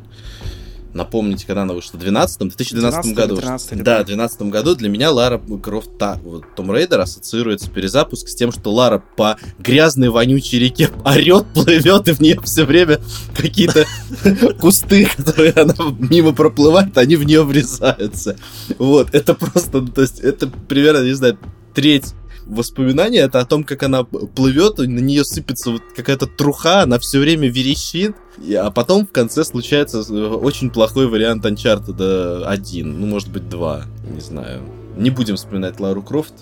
[0.96, 1.98] Напомните, когда она вышла?
[1.98, 3.36] В 12 2012 году.
[3.36, 8.28] 13, да, в 2012 году для меня Лара Крофт, та, вот, Tomb Raider ассоциируется перезапуск
[8.28, 13.00] с тем, что Лара по грязной вонючей реке орет, плывет, и в нее все время
[13.36, 13.84] какие-то
[14.58, 18.36] кусты, которые она мимо проплывает, они в нее врезаются.
[18.78, 21.38] Вот, это просто, то есть, это примерно, не знаю,
[21.74, 22.14] треть
[22.46, 27.18] воспоминания это о том, как она плывет, на нее сыпется вот какая-то труха, она все
[27.18, 28.16] время верещит,
[28.54, 33.82] а потом в конце случается э, очень плохой вариант Uncharted 1, ну, может быть, 2,
[34.14, 34.62] не знаю.
[34.96, 36.34] Не будем вспоминать Лару Крофт,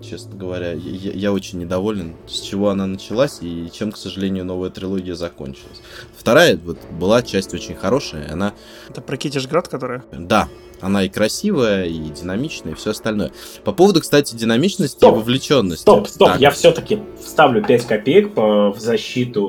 [0.00, 0.72] честно говоря.
[0.72, 5.80] Я, я очень недоволен, с чего она началась и чем, к сожалению, новая трилогия закончилась.
[6.16, 8.54] Вторая вот была часть очень хорошая, она...
[8.88, 10.04] Это про Китишград, которая?
[10.12, 10.48] Да,
[10.80, 13.32] она и красивая, и динамичная, и все остальное.
[13.64, 15.82] По поводу, кстати, динамичности стоп, и вовлеченности.
[15.82, 16.40] Стоп, стоп, так.
[16.40, 19.44] я все-таки вставлю 5 копеек по, в защиту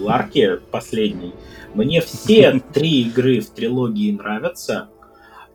[0.00, 1.34] Ларки последней.
[1.74, 4.88] Мне все три игры в трилогии нравятся.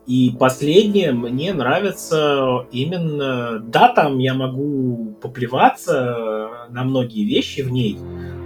[0.07, 3.59] И последнее мне нравится именно...
[3.59, 7.97] Да, там я могу поплеваться на многие вещи в ней,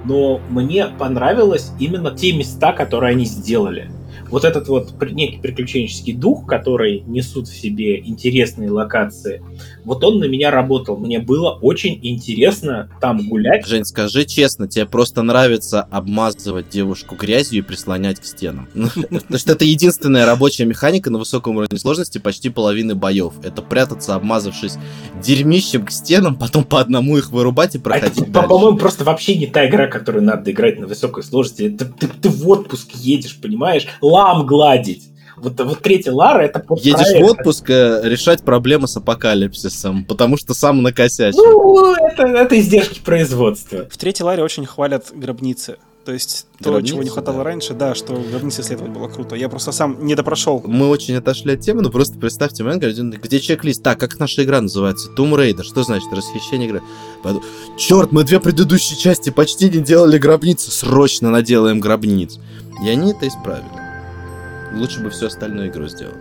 [0.06, 3.92] но мне понравилось именно те места, которые они сделали
[4.30, 9.42] вот этот вот некий приключенческий дух, который несут в себе интересные локации,
[9.84, 10.98] вот он на меня работал.
[10.98, 13.66] Мне было очень интересно там гулять.
[13.66, 18.68] Жень, скажи честно, тебе просто нравится обмазывать девушку грязью и прислонять к стенам?
[18.74, 23.34] Потому что это единственная рабочая механика на высоком уровне сложности почти половины боев.
[23.44, 24.78] Это прятаться, обмазавшись
[25.24, 29.48] дерьмищем к стенам, потом по одному их вырубать и проходить а, По-моему, просто вообще не
[29.48, 31.70] та игра, которую надо играть на высокой сложности.
[31.70, 33.88] Ты, ты, ты в отпуск едешь, понимаешь?
[34.20, 35.04] Лам гладить.
[35.38, 40.54] Вот, вот третья Лара это Едешь в отпуск э, решать проблемы с апокалипсисом, потому что
[40.54, 41.42] сам накосячил.
[41.42, 43.88] Ну, это, это издержки производства.
[43.90, 45.78] В третьей Ларе очень хвалят гробницы.
[46.06, 47.44] То есть то, чего не хватало да.
[47.44, 49.36] раньше, да, что гробницы исследовать было круто.
[49.36, 50.62] Я просто сам не допрошел.
[50.66, 53.84] Мы очень отошли от темы, но просто представьте момент, где чек-лист.
[53.84, 55.10] Так, как наша игра называется?
[55.16, 55.64] Tomb Raider.
[55.64, 56.82] Что значит расхищение игры?
[57.78, 60.72] Черт, мы две предыдущие части почти не делали гробницы.
[60.72, 62.40] Срочно наделаем гробниц.
[62.84, 63.89] И они это исправили.
[64.74, 66.16] Лучше бы всю остальную игру сделал.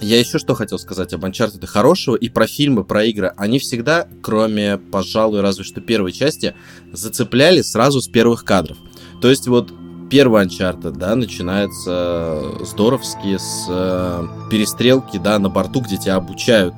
[0.00, 3.32] Я еще что хотел сказать об Uncharted хорошего и про фильмы, про игры.
[3.36, 6.56] Они всегда, кроме, пожалуй, разве что первой части,
[6.92, 8.76] зацепляли сразу с первых кадров.
[9.20, 9.72] То есть вот
[10.10, 16.74] первый Uncharted, да, начинается здоровски с э, перестрелки, да, на борту, где тебя обучают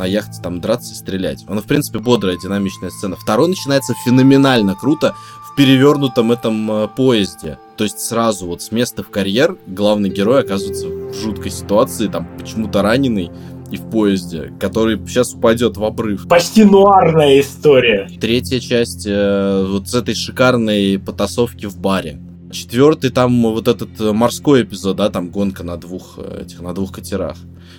[0.00, 1.44] на яхте там драться и стрелять.
[1.46, 3.16] Она, в принципе, бодрая, динамичная сцена.
[3.16, 7.58] Второй начинается феноменально круто в перевернутом этом э, поезде.
[7.76, 12.26] То есть сразу вот с места в карьер главный герой оказывается в жуткой ситуации, там
[12.38, 13.30] почему-то раненый
[13.70, 16.26] и в поезде, который сейчас упадет в обрыв.
[16.26, 18.08] Почти нуарная история.
[18.18, 22.18] Третья часть э, вот с этой шикарной потасовки в баре.
[22.50, 26.92] Четвертый там вот этот морской эпизод, да, там гонка на двух э, этих, на двух
[26.92, 27.36] катерах.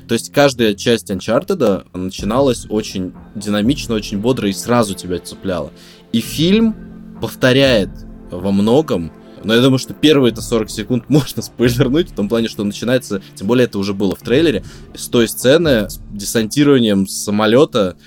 [0.08, 5.72] То есть каждая часть Uncharted начиналась очень динамично, очень бодро и сразу тебя цепляла.
[6.12, 6.76] И фильм
[7.22, 7.90] повторяет
[8.32, 9.12] во многом
[9.44, 13.22] но я думаю, что первые это 40 секунд можно спойлернуть, в том плане, что начинается,
[13.36, 17.98] тем более это уже было в трейлере, с той сцены с десантированием самолета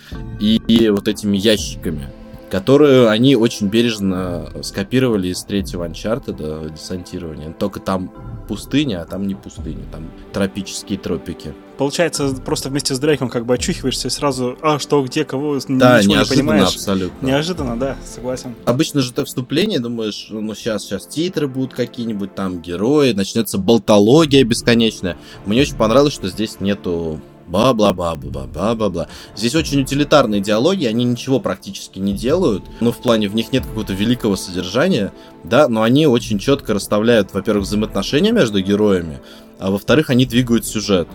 [0.41, 2.09] и, и вот этими ящиками
[2.55, 7.53] которую они очень бережно скопировали из третьего Uncharted десантирования.
[7.53, 8.13] Только там
[8.47, 11.53] пустыня, а там не пустыня, там тропические тропики.
[11.79, 16.01] Получается, просто вместе с Дрейком как бы очухиваешься и сразу, а что, где, кого, да,
[16.01, 16.69] ничего не понимаешь.
[16.69, 17.27] абсолютно.
[17.27, 18.55] Неожиданно, да, согласен.
[18.67, 24.45] Обычно же ты вступление думаешь, ну сейчас, сейчас титры будут какие-нибудь, там герои, начнется болтология
[24.45, 25.17] бесконечная.
[25.45, 29.09] Мне очень понравилось, что здесь нету Ба-бла-ба-бла-бла-бла-бла.
[29.37, 32.65] Здесь очень утилитарные диалоги, они ничего практически не делают.
[32.81, 37.35] Ну, в плане, в них нет какого-то великого содержания, да, но они очень четко расставляют,
[37.35, 39.21] во-первых, взаимоотношения между героями,
[39.59, 41.09] а во-вторых, они двигают сюжет.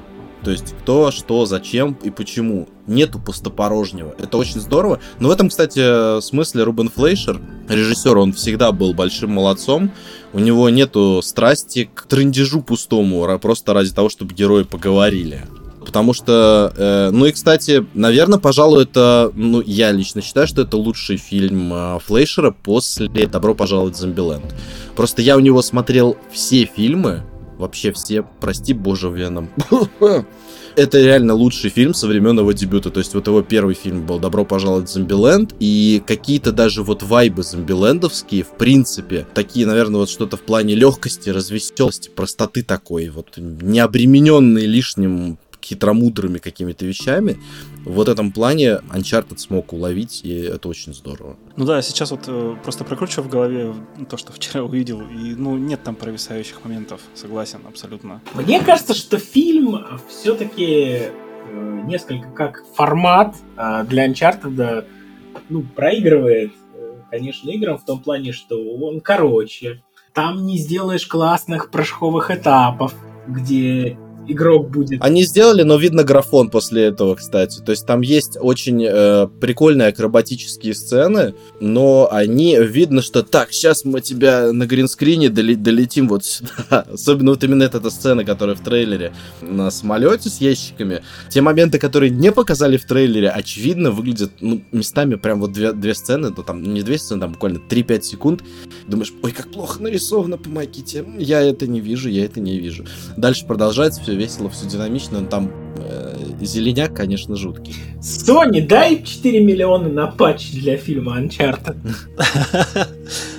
[0.43, 2.69] То есть кто, что, зачем и почему.
[2.87, 4.15] Нету пустопорожнего.
[4.17, 4.99] Это очень здорово.
[5.19, 9.91] Но в этом, кстати, смысле Рубен Флейшер, режиссер, он всегда был большим молодцом.
[10.31, 15.45] У него нету страсти к трендежу пустому, просто ради того, чтобы герои поговорили
[15.89, 20.77] потому что, э, ну и, кстати, наверное, пожалуй, это, ну, я лично считаю, что это
[20.77, 24.53] лучший фильм э, Флейшера после «Добро пожаловать в Зомбиленд».
[24.95, 27.23] Просто я у него смотрел все фильмы,
[27.57, 29.49] вообще все, прости боже, Веном.
[30.75, 32.91] Это реально лучший фильм со времен его дебюта.
[32.91, 37.01] То есть вот его первый фильм был «Добро пожаловать в Зомбиленд», и какие-то даже вот
[37.01, 43.37] вайбы зомбилендовские, в принципе, такие, наверное, вот что-то в плане легкости, развеселости, простоты такой, вот
[43.37, 47.37] не обремененные лишним хитромудрыми какими-то вещами.
[47.85, 51.37] В этом плане Uncharted смог уловить, и это очень здорово.
[51.55, 53.73] Ну да, сейчас вот э, просто прокручиваю в голове
[54.09, 58.21] то, что вчера увидел, и ну нет там провисающих моментов, согласен, абсолютно.
[58.33, 61.09] Мне кажется, что фильм все-таки
[61.51, 64.85] э, несколько как формат э, для Uncharted
[65.49, 71.71] ну, проигрывает, э, конечно, играм в том плане, что он короче, там не сделаешь классных
[71.71, 72.93] прыжковых этапов,
[73.27, 73.97] где
[74.31, 75.01] игрок будет.
[75.01, 77.59] Они сделали, но видно графон после этого, кстати.
[77.61, 83.85] То есть там есть очень э, прикольные акробатические сцены, но они видно, что так, сейчас
[83.85, 86.85] мы тебя на гринскрине доли, долетим вот сюда.
[86.93, 91.01] Особенно вот именно эта сцена, которая в трейлере на самолете с ящиками.
[91.29, 95.93] Те моменты, которые не показали в трейлере, очевидно, выглядят ну, местами прям вот две, две
[95.93, 98.43] сцены, ну там не две сцены, там буквально 3-5 секунд.
[98.87, 101.05] Думаешь, ой, как плохо нарисовано, помогите.
[101.17, 102.85] Я это не вижу, я это не вижу.
[103.17, 107.75] Дальше продолжается все весело, все динамично, но там э, зеленяк, конечно, жуткий.
[108.01, 111.77] Sony, дай 4 миллиона на патч для фильма Uncharted.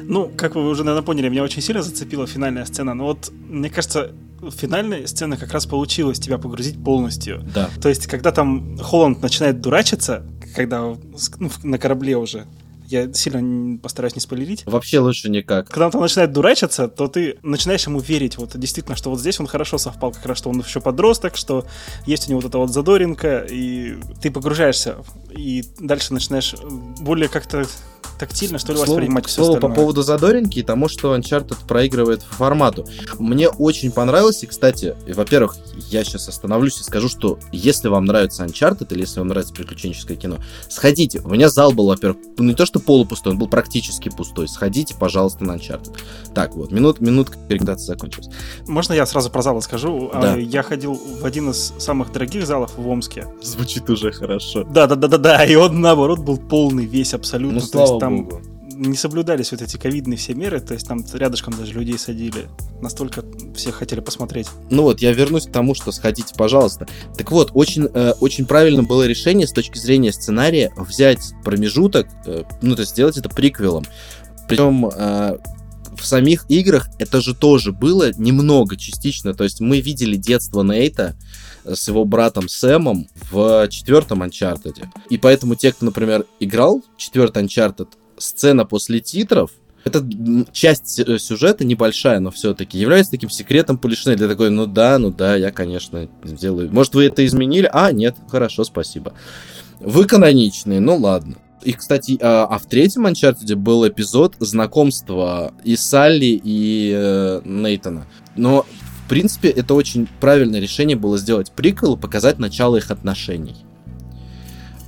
[0.02, 2.94] Ну, как вы уже, наверное, поняли, меня очень сильно зацепила финальная сцена.
[2.94, 4.10] Но вот, мне кажется,
[4.50, 7.44] финальная сцена как раз получилось тебя погрузить полностью.
[7.54, 7.70] Да.
[7.80, 10.24] То есть, когда там Холланд начинает дурачиться,
[10.56, 12.46] когда ну, на корабле уже,
[12.90, 14.64] я сильно постараюсь не спойлерить.
[14.66, 15.68] Вообще лучше никак.
[15.68, 19.38] Когда он там начинает дурачиться, то ты начинаешь ему верить, вот действительно, что вот здесь
[19.40, 21.66] он хорошо совпал, как раз, что он еще подросток, что
[22.06, 24.96] есть у него вот эта вот задоринка, и ты погружаешься,
[25.30, 26.54] и дальше начинаешь
[27.00, 27.64] более как-то
[28.18, 32.22] тактильно, что ли, слову, воспринимать все слову, по поводу задоринки и тому, что Uncharted проигрывает
[32.22, 32.86] формату.
[33.18, 35.56] Мне очень понравилось, и, кстати, во-первых,
[35.88, 40.16] я сейчас остановлюсь и скажу, что если вам нравится Uncharted, или если вам нравится приключенческое
[40.16, 41.20] кино, сходите.
[41.20, 44.48] У меня зал был, во-первых, ну, не то, что полупустой, он был практически пустой.
[44.48, 45.96] Сходите, пожалуйста, на Uncharted.
[46.34, 48.28] Так, вот, минут, минутка рекомендация закончилась.
[48.66, 50.10] Можно я сразу про зал скажу?
[50.12, 50.36] Да.
[50.36, 53.26] Я ходил в один из самых дорогих залов в Омске.
[53.42, 54.64] Звучит уже хорошо.
[54.64, 55.44] Да, да, да, да, да.
[55.44, 57.60] И он наоборот был полный весь абсолютно.
[57.60, 58.40] Ну, слава там богу.
[58.70, 62.48] не соблюдались вот эти ковидные все меры, то есть там рядышком даже людей садили.
[62.80, 63.24] Настолько
[63.54, 64.48] все хотели посмотреть.
[64.70, 66.86] Ну вот, я вернусь к тому, что сходите, пожалуйста.
[67.16, 72.44] Так вот, очень, э, очень правильно было решение с точки зрения сценария взять промежуток, э,
[72.62, 73.84] ну то есть сделать это приквелом.
[74.48, 75.38] Причем э,
[76.00, 79.34] в самих играх это же тоже было немного частично.
[79.34, 81.16] То есть мы видели детство Нейта
[81.64, 84.86] с его братом Сэмом в четвертом Uncharted.
[85.08, 89.50] И поэтому те, кто, например, играл четвертый Uncharted, сцена после титров,
[89.84, 90.04] это
[90.52, 94.18] часть э, сюжета небольшая, но все-таки является таким секретом Полишинеля.
[94.18, 96.70] Для такой, ну да, ну да, я, конечно, сделаю.
[96.70, 97.68] Может, вы это изменили?
[97.72, 99.14] А, нет, хорошо, спасибо.
[99.78, 101.36] Вы каноничные, ну ладно.
[101.62, 108.06] И, кстати, а, а в третьем Uncharted был эпизод знакомства и Салли, и э, Нейтана.
[108.36, 108.66] Но,
[109.10, 113.56] принципе, это очень правильное решение было сделать приквел и показать начало их отношений.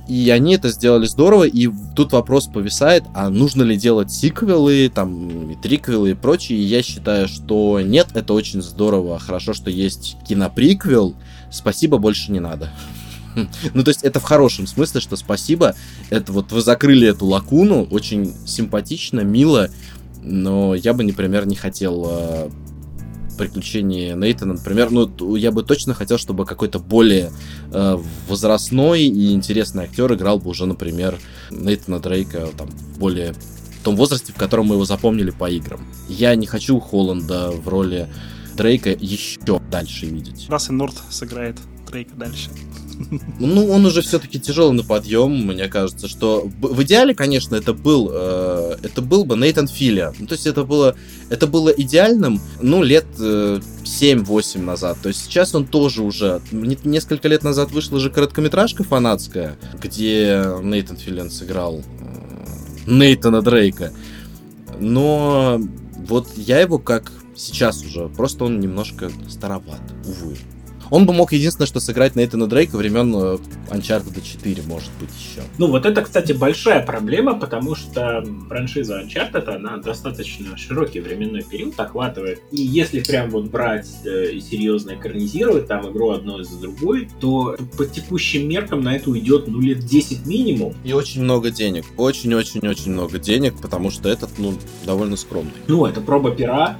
[0.07, 5.51] И они это сделали здорово, и тут вопрос повисает, а нужно ли делать сиквелы, там,
[5.51, 6.57] и триквелы и прочее.
[6.57, 9.19] И я считаю, что нет, это очень здорово.
[9.19, 11.15] Хорошо, что есть киноприквел.
[11.51, 12.71] Спасибо, больше не надо.
[13.73, 15.75] Ну, то есть это в хорошем смысле, что спасибо.
[16.11, 19.69] Это вот вы закрыли эту лакуну, очень симпатично, мило,
[20.21, 22.51] но я бы, например, не хотел
[23.37, 27.31] приключения Нейтана, например, ну, я бы точно хотел, чтобы какой-то более
[27.71, 31.19] э, возрастной и интересный актер играл бы уже, например,
[31.51, 35.85] Нейтана Дрейка, там, более в том возрасте, в котором мы его запомнили по играм.
[36.07, 38.07] Я не хочу Холланда в роли
[38.55, 40.47] Дрейка еще дальше видеть.
[40.49, 42.49] Рассел Норт сыграет Дрейка дальше.
[43.39, 48.09] Ну, он уже все-таки тяжелый на подъем, мне кажется, что в идеале, конечно, это был,
[48.11, 50.13] э, это был бы Нейтан Филия.
[50.19, 50.95] Ну, то есть это было,
[51.29, 54.97] это было идеальным, ну, лет э, 7-8 назад.
[55.01, 60.97] То есть сейчас он тоже уже, несколько лет назад вышла же короткометражка фанатская, где Нейтан
[60.97, 63.91] Филиан сыграл э, Нейтана Дрейка.
[64.79, 65.59] Но
[66.07, 70.37] вот я его как сейчас уже, просто он немножко староват, увы.
[70.93, 73.37] Он бы мог единственное, что сыграть Нейтана Дрейка времен э,
[73.71, 75.41] Uncharted 4, может быть, еще.
[75.57, 81.79] Ну, вот это, кстати, большая проблема, потому что франшиза Uncharted, она достаточно широкий временной период
[81.79, 82.43] охватывает.
[82.51, 87.57] И если прям вот брать э, и серьезно экранизировать там игру одной за другой, то
[87.75, 90.75] по текущим меркам на это уйдет, ну, лет 10 минимум.
[90.83, 91.85] И очень много денег.
[91.97, 94.53] Очень-очень-очень много денег, потому что этот, ну,
[94.85, 95.53] довольно скромный.
[95.67, 96.77] Ну, это проба пера.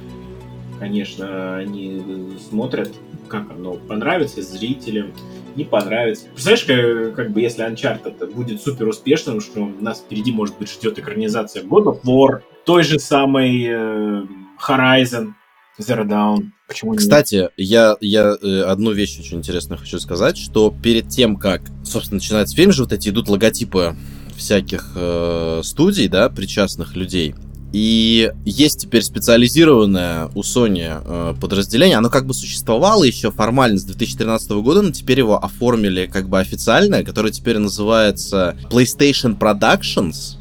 [0.84, 2.92] Конечно, они смотрят
[3.26, 5.14] как оно понравится зрителям.
[5.56, 6.26] не понравится.
[6.34, 10.70] Представляешь, как, как бы если Uncharted будет супер успешным, что у нас впереди, может быть,
[10.70, 14.26] ждет экранизация God of War, той же самой э,
[14.68, 15.32] Horizon,
[15.80, 16.50] Zero Dawn.
[16.68, 17.52] Почему Кстати, нет?
[17.56, 22.54] я, я э, одну вещь очень интересную хочу сказать, что перед тем, как, собственно, начинается
[22.54, 23.96] фильм же, вот эти идут логотипы
[24.36, 27.34] всяких э, студий, да, причастных людей.
[27.74, 31.96] И есть теперь специализированное у Sony э, подразделение.
[31.96, 36.38] Оно как бы существовало еще формально с 2013 года, но теперь его оформили как бы
[36.38, 40.36] официально, которое теперь называется PlayStation Productions.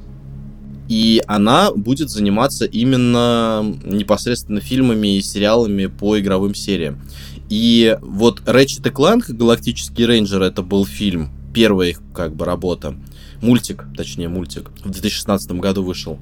[0.87, 7.01] И она будет заниматься именно непосредственно фильмами и сериалами по игровым сериям.
[7.49, 12.95] И вот Ratchet Clank Галактический рейнджер это был фильм, первая их как бы работа.
[13.41, 16.19] Мультик, точнее мультик, в 2016 году вышел.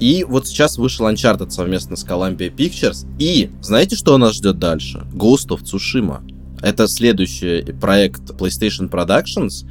[0.00, 3.06] И вот сейчас вышел Uncharted совместно с Columbia Pictures.
[3.18, 5.06] И знаете, что нас ждет дальше?
[5.12, 6.22] Ghost of Tsushima.
[6.62, 9.66] Это следующий проект PlayStation Productions,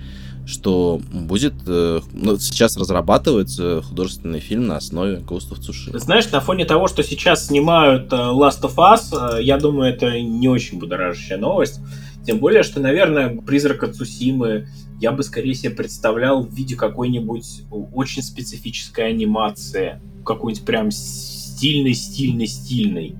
[0.46, 1.54] что будет...
[1.68, 5.98] Э, ну, сейчас разрабатывается художественный фильм на основе Ghost of Tsushima.
[5.98, 10.20] Знаешь, на фоне того, что сейчас снимают э, Last of Us, э, я думаю, это
[10.20, 11.80] не очень будоражащая новость.
[12.26, 14.68] Тем более, что, наверное, Призрака Цусимы
[15.00, 17.64] я бы скорее себе представлял в виде какой-нибудь
[17.94, 20.02] очень специфической анимации.
[20.26, 23.16] Какой-нибудь прям стильный, стильный, стильный.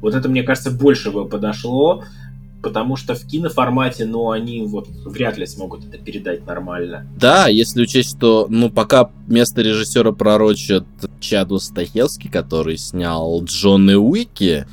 [0.00, 2.04] Вот это, мне кажется, больше бы подошло,
[2.62, 7.06] потому что в киноформате, ну, они вот вряд ли смогут это передать нормально.
[7.18, 10.84] Да, если учесть, что, ну, пока место режиссера пророчит
[11.20, 14.66] Чаду Стахелский, который снял Джон и Уики,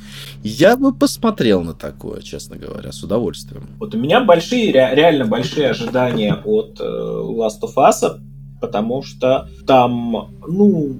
[0.46, 3.68] я бы посмотрел на такое, честно говоря, с удовольствием.
[3.78, 8.20] Вот у меня большие, реально большие ожидания от э, Last of Us,
[8.60, 10.96] потому что там, ну,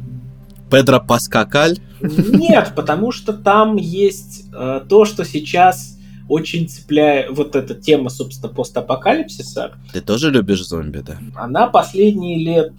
[0.70, 1.78] Педро Паскакаль?
[2.00, 5.95] Нет, потому что там есть э, то, что сейчас
[6.28, 9.72] очень цепляет вот эта тема, собственно, постапокалипсиса.
[9.92, 11.18] Ты тоже любишь зомби, да?
[11.34, 12.72] Она последние лет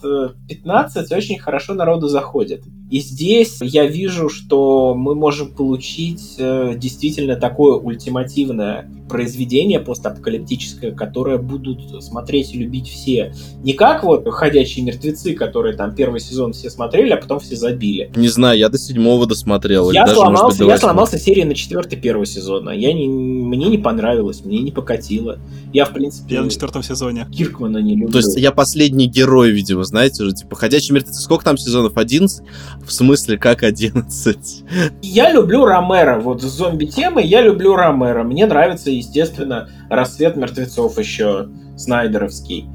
[0.49, 2.63] 15 э, очень хорошо народу заходит.
[2.89, 11.37] И здесь я вижу, что мы можем получить э, действительно такое ультимативное произведение постапокалиптическое, которое
[11.37, 13.33] будут смотреть и любить все.
[13.63, 18.11] Не как вот «Ходячие мертвецы», которые там первый сезон все смотрели, а потом все забили.
[18.15, 19.91] Не знаю, я до седьмого досмотрел.
[19.91, 22.71] Я, даже, сломался, быть, я сломался серии на четвертый первого сезона.
[22.71, 23.07] Я не,
[23.43, 25.39] мне не понравилось, мне не покатило.
[25.73, 26.35] Я, в принципе...
[26.35, 27.27] Я на четвертом сезоне.
[27.31, 28.11] Киркмана не люблю.
[28.11, 31.21] То есть я последний герой, видимо, знаете уже, типа «Ходячие мертвецы».
[31.21, 31.97] Сколько там сезонов?
[31.97, 32.45] 11?
[32.85, 34.63] В смысле, как 11?
[35.01, 36.19] Я люблю Ромеро.
[36.19, 38.23] Вот с зомби-темой я люблю Ромеро.
[38.23, 42.65] Мне нравится естественно, «Рассвет мертвецов» еще снайдеровский.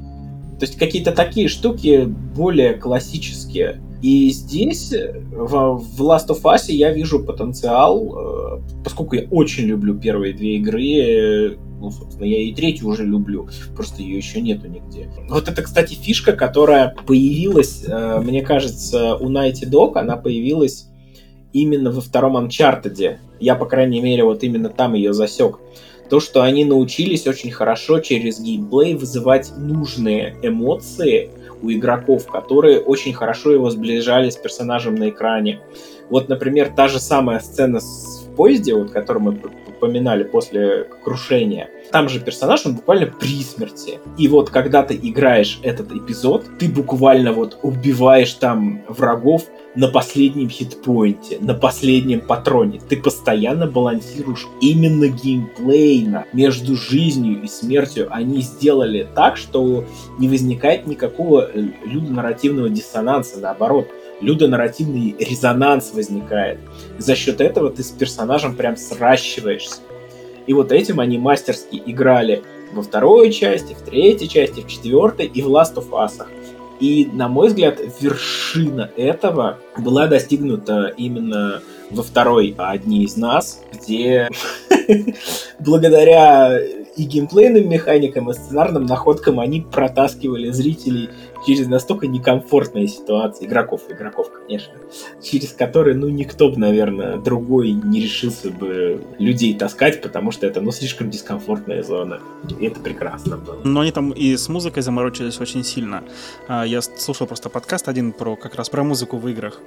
[0.63, 3.81] То есть какие-то такие штуки более классические.
[4.01, 9.99] И здесь, в, в Last of Us, я вижу потенциал, э, поскольку я очень люблю
[9.99, 15.09] первые две игры, ну, собственно, я и третью уже люблю, просто ее еще нету нигде.
[15.27, 20.87] Вот это, кстати, фишка, которая появилась, э, мне кажется, у Найти Dog, она появилась
[21.51, 23.17] именно во втором Uncharted.
[23.41, 25.59] Я, по крайней мере, вот именно там ее засек.
[26.13, 31.31] То, что они научились очень хорошо через геймплей вызывать нужные эмоции
[31.63, 35.61] у игроков, которые очень хорошо его сближали с персонажем на экране.
[36.11, 42.09] Вот, например, та же самая сцена в поезде, вот, которую мы упоминали после крушения, там
[42.09, 43.99] же персонаж, он буквально при смерти.
[44.17, 49.43] И вот когда ты играешь этот эпизод, ты буквально вот убиваешь там врагов
[49.75, 52.79] на последнем хитпоинте, на последнем патроне.
[52.87, 58.07] Ты постоянно балансируешь именно геймплейно между жизнью и смертью.
[58.11, 59.83] Они сделали так, что
[60.19, 63.87] не возникает никакого э, людонарративного диссонанса, наоборот
[64.21, 66.59] людонарративный резонанс возникает.
[66.97, 69.81] За счет этого ты с персонажем прям сращиваешься.
[70.47, 72.43] И вот этим они мастерски играли
[72.73, 76.25] во второй части, в третьей части, в четвертой и в Last of Us.
[76.79, 81.61] И, на мой взгляд, вершина этого была достигнута именно
[81.91, 84.27] во второй «Одни из нас», где
[85.59, 86.59] благодаря
[86.95, 91.09] и геймплейным механикам, и сценарным находкам они протаскивали зрителей
[91.45, 94.73] через настолько некомфортные ситуации, игроков, игроков, конечно,
[95.21, 100.61] через которые, ну, никто бы, наверное, другой не решился бы людей таскать, потому что это,
[100.61, 102.19] ну, слишком дискомфортная зона.
[102.59, 103.59] И это прекрасно было.
[103.63, 106.03] Но они там и с музыкой заморочились очень сильно.
[106.47, 109.59] А, я слушал просто подкаст один про как раз про музыку в играх.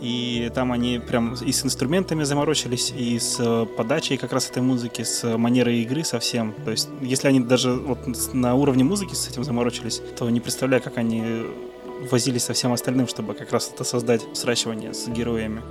[0.00, 5.02] И там они прям и с инструментами заморочились, и с подачей как раз этой музыки,
[5.02, 6.54] с манерой игры совсем.
[6.64, 7.98] То есть, если они даже вот
[8.34, 11.15] на уровне музыки с этим заморочились, то не представляю, как они
[12.10, 15.62] возились со всем остальным, чтобы как раз это создать сращивание с героями.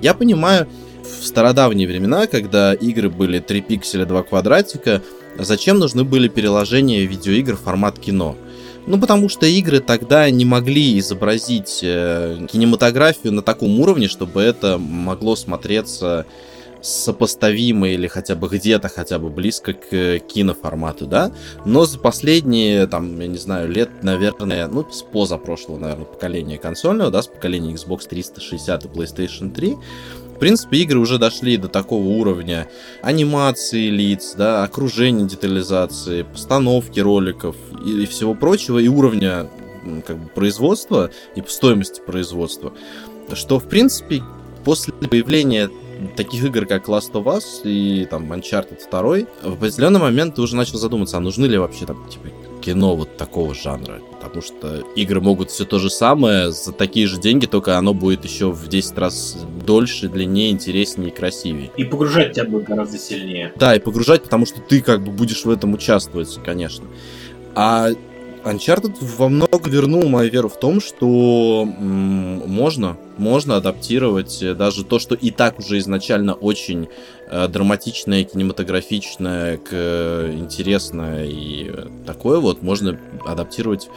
[0.00, 0.68] Я понимаю,
[1.02, 5.02] в стародавние времена, когда игры были 3 пикселя, 2 квадратика,
[5.38, 8.36] зачем нужны были переложения видеоигр в формат кино?
[8.86, 14.76] Ну, потому что игры тогда не могли изобразить э, кинематографию на таком уровне, чтобы это
[14.76, 16.26] могло смотреться
[16.82, 21.32] сопоставимо или хотя бы где-то хотя бы близко к киноформату, да,
[21.64, 27.10] но за последние, там, я не знаю, лет, наверное, ну, с позапрошлого, наверное, поколения консольного,
[27.10, 29.76] да, с поколения Xbox 360 и PlayStation 3,
[30.34, 32.68] в принципе, игры уже дошли до такого уровня
[33.00, 37.54] анимации лиц, да, окружения детализации, постановки роликов
[37.86, 39.48] и, и всего прочего, и уровня
[40.06, 42.72] как бы производства и стоимости производства,
[43.34, 44.22] что, в принципе,
[44.64, 45.70] после появления
[46.08, 49.00] таких игр, как Last of Us и там Uncharted 2,
[49.50, 52.28] в определенный момент ты уже начал задуматься, а нужны ли вообще там, типа,
[52.60, 54.00] кино вот такого жанра.
[54.20, 58.24] Потому что игры могут все то же самое за такие же деньги, только оно будет
[58.24, 59.36] еще в 10 раз
[59.66, 61.70] дольше, длиннее, интереснее и красивее.
[61.76, 63.52] И погружать тебя будет гораздо сильнее.
[63.56, 66.86] Да, и погружать, потому что ты как бы будешь в этом участвовать, конечно.
[67.54, 67.90] А
[68.44, 75.14] Uncharted во много вернул мою веру в том, что можно, можно адаптировать даже то, что
[75.14, 76.88] и так уже изначально очень
[77.30, 81.72] э, драматичное, кинематографичное, к, э, интересное и
[82.04, 83.88] такое вот, можно адаптировать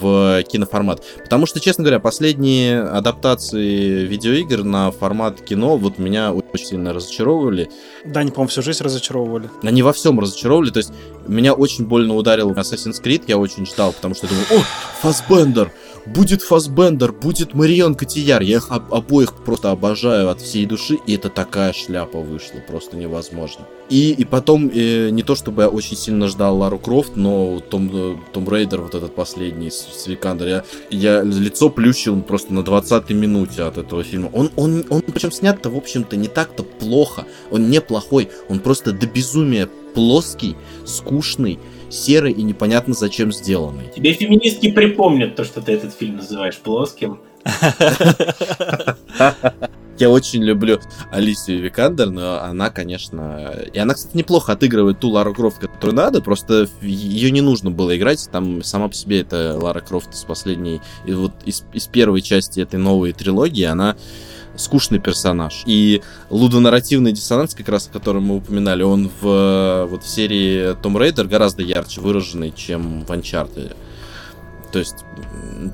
[0.00, 1.02] в киноформат.
[1.22, 7.70] Потому что, честно говоря, последние адаптации видеоигр на формат кино вот меня очень сильно разочаровывали.
[8.04, 9.50] Да, они, по-моему, всю жизнь разочаровывали.
[9.62, 10.70] Они во всем разочаровывали.
[10.70, 10.92] То есть
[11.26, 14.62] меня очень больно ударил Assassin's Creed, я очень ждал, потому что думал, о,
[15.00, 15.72] Фасбендер!
[16.06, 18.42] Будет Фасбендер, будет Марион Котийяр.
[18.42, 22.96] Я их об- обоих просто обожаю от всей души, и это такая шляпа вышла, просто
[22.96, 23.66] невозможно.
[23.88, 27.90] И, и потом, э, не то чтобы я очень сильно ждал Лару Крофт, но Том,
[27.92, 33.14] э, Tomb Raider, вот этот последний с, Викандер, я, я лицо плющил просто на 20-й
[33.14, 34.30] минуте от этого фильма.
[34.32, 37.26] Он, он, он причем снят-то, в общем-то, не так-то плохо.
[37.50, 41.58] Он не плохой, он просто до безумия плоский, скучный,
[41.90, 43.90] серый и непонятно зачем сделанный.
[43.94, 47.20] Тебе феминистки припомнят то, что ты этот фильм называешь плоским.
[49.98, 50.78] Я очень люблю
[51.10, 53.50] Алисию Викандер, но она, конечно...
[53.72, 57.96] И она, кстати, неплохо отыгрывает ту Лару Крофт, которую надо, просто ее не нужно было
[57.96, 58.28] играть.
[58.30, 60.82] Там сама по себе это Лара Крофт из последней...
[61.06, 63.96] И вот из, из первой части этой новой трилогии она
[64.56, 65.62] скучный персонаж.
[65.66, 70.98] И лудонарративный диссонанс, как раз о котором мы упоминали, он в, вот в серии Tomb
[70.98, 73.76] Raider гораздо ярче выраженный, чем в Uncharted.
[74.72, 75.04] То есть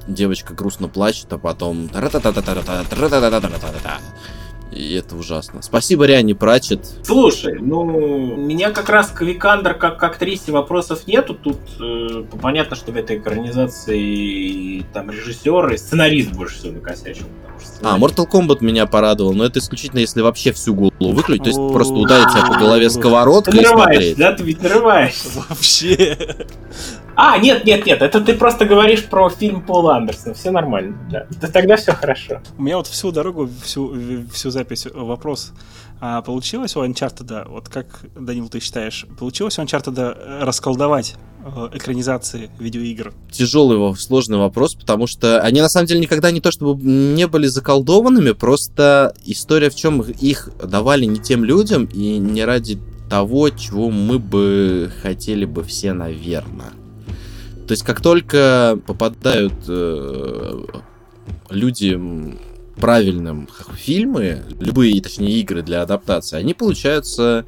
[0.07, 1.89] девочка грустно плачет, а потом...
[4.72, 5.61] И это ужасно.
[5.61, 6.87] Спасибо, Рианне Пратчетт.
[7.03, 11.35] Слушай, ну, меня как раз к Викандер как к актрисе вопросов нету.
[11.35, 17.26] Тут э, понятно, что в этой экранизации там режиссер и сценарист больше всего накосячил.
[17.83, 21.73] А, Mortal Kombat меня порадовал, но это исключительно если вообще всю голову выключить, то есть
[21.73, 24.17] просто ударить себя по голове сковородкой и смотреть.
[24.17, 25.29] Да, ты ведь нарываешься.
[25.49, 26.17] Вообще.
[27.15, 31.27] А, нет, нет, нет, это ты просто говоришь про фильм Пола Андерсона, все нормально, да.
[31.41, 32.41] да тогда все хорошо.
[32.57, 33.95] У меня вот всю дорогу, всю,
[34.33, 35.53] всю запись вопрос.
[36.05, 37.87] А получилось у Uncharted, вот как,
[38.19, 43.15] Данил, ты считаешь, получилось у Uncharted расколдовать э, экранизации видеоигр?
[43.31, 47.47] Тяжелый, сложный вопрос, потому что они на самом деле никогда не то чтобы не были
[47.47, 53.89] заколдованными, просто история в чем их давали не тем людям и не ради того, чего
[53.89, 56.73] мы бы хотели бы все, наверное.
[57.69, 60.65] То есть как только попадают э,
[61.49, 61.97] люди
[62.83, 67.47] правильным фильмы, любые, точнее, игры для адаптации, они получаются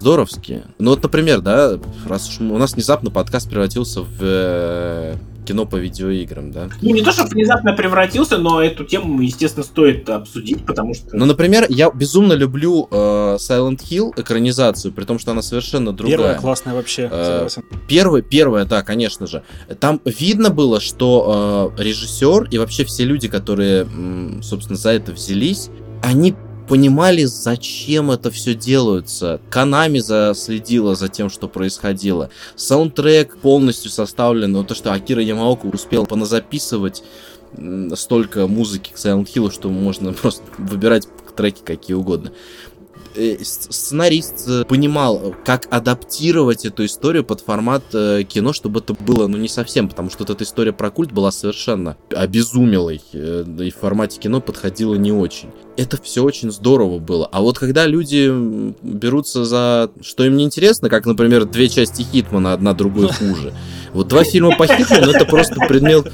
[0.00, 0.64] здоровские.
[0.80, 5.14] Ну вот, например, да, раз уж у нас внезапно подкаст превратился в э,
[5.46, 6.68] кино по видеоиграм, да?
[6.82, 11.16] Ну, не то, что внезапно превратился, но эту тему, естественно, стоит обсудить, потому что...
[11.16, 16.16] Ну, например, я безумно люблю э, Silent Hill экранизацию, при том, что она совершенно другая.
[16.16, 17.48] Первая классная вообще, э,
[17.88, 19.42] Первая, первая, да, конечно же.
[19.80, 23.86] Там видно было, что э, режиссер и вообще все люди, которые,
[24.42, 25.70] собственно, за это взялись,
[26.02, 26.34] они
[26.68, 29.40] понимали, зачем это все делается.
[29.50, 29.98] Канами
[30.34, 32.30] следила за тем, что происходило.
[32.56, 34.56] Саундтрек полностью составлен.
[34.56, 37.02] Вот то, что Акира Ямаока успел поназаписывать
[37.94, 42.32] столько музыки к Silent Hill, что можно просто выбирать треки какие угодно.
[43.16, 49.26] Э, сценарист э, понимал, как адаптировать эту историю под формат э, кино, чтобы это было,
[49.26, 53.80] ну, не совсем, потому что вот эта история про культ была совершенно обезумелой, и в
[53.80, 55.48] формате кино подходила не очень.
[55.76, 57.26] Это все очень здорово было.
[57.32, 58.30] А вот когда люди
[58.82, 63.54] берутся за что им не интересно, как, например, две части Хитмана, одна другой хуже.
[63.92, 66.12] Вот два фильма по Хитману, это просто предмет...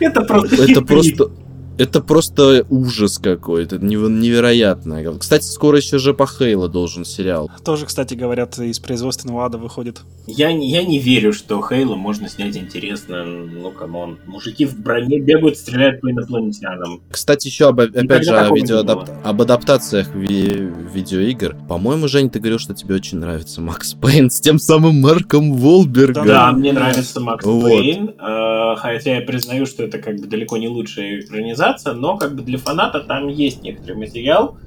[0.00, 0.64] Это просто...
[0.64, 1.30] Это просто
[1.78, 5.02] Это просто ужас какой-то, невероятно.
[5.18, 7.50] Кстати, скоро еще же по Halo должен сериал.
[7.64, 10.02] Тоже, кстати, говорят, из производственного ада выходит.
[10.26, 13.24] Я не, я не верю, что Halo можно снять интересно.
[13.24, 14.18] Ну, come on.
[14.26, 17.02] Мужики в броне бегают, стреляют по инопланетянам.
[17.10, 19.10] Кстати, еще об, опять же о видеоадап...
[19.24, 20.70] об адаптациях ви...
[20.92, 21.56] видеоигр.
[21.68, 26.26] По-моему, Жень, ты говорил, что тебе очень нравится Макс Пейн с тем самым Марком Волбергом.
[26.26, 27.68] Да, мне нравится Макс вот.
[27.68, 28.10] Пейн.
[28.10, 32.42] Э, хотя я признаю, что это как бы далеко не лучшая экранизация, но как бы
[32.42, 34.58] для фаната там есть некоторый материал,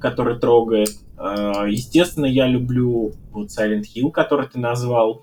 [0.00, 0.90] который трогает.
[1.18, 5.22] Э, естественно, я люблю вот Silent Hill, который ты назвал.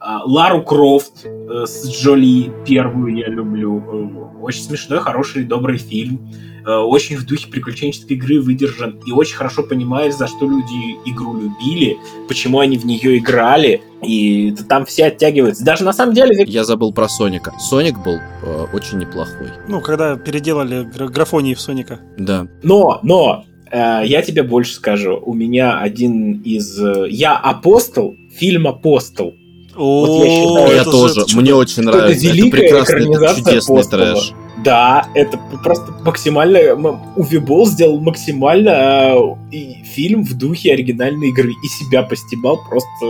[0.00, 4.30] Э, Лару Крофт э, с Джоли первую я люблю.
[4.40, 6.30] Очень смешной, хороший, добрый фильм.
[6.66, 9.00] Очень в духе приключенческой игры выдержан.
[9.06, 11.96] И очень хорошо понимаешь, за что люди игру любили,
[12.28, 13.82] почему они в нее играли.
[14.02, 15.64] И там все оттягиваются.
[15.64, 16.44] Даже на самом деле...
[16.46, 17.52] Я забыл про Соника.
[17.58, 19.48] Соник был э, очень неплохой.
[19.68, 22.00] Ну, когда переделали графонии в Соника.
[22.18, 22.46] Да.
[22.62, 25.20] Но, но, Э, я тебе больше скажу.
[25.24, 26.78] У меня один из...
[26.80, 29.34] Э, я апостол, фильм «Апостол».
[29.76, 31.24] О, вот я, считаю, я тоже.
[31.34, 32.28] Мне очень нравится.
[32.28, 34.32] Это прекрасный, это чудесный трэш.
[34.66, 36.74] Да, это просто максимально...
[37.14, 39.14] Увибол сделал максимально
[39.52, 41.52] э, фильм в духе оригинальной игры.
[41.52, 43.06] И себя постебал просто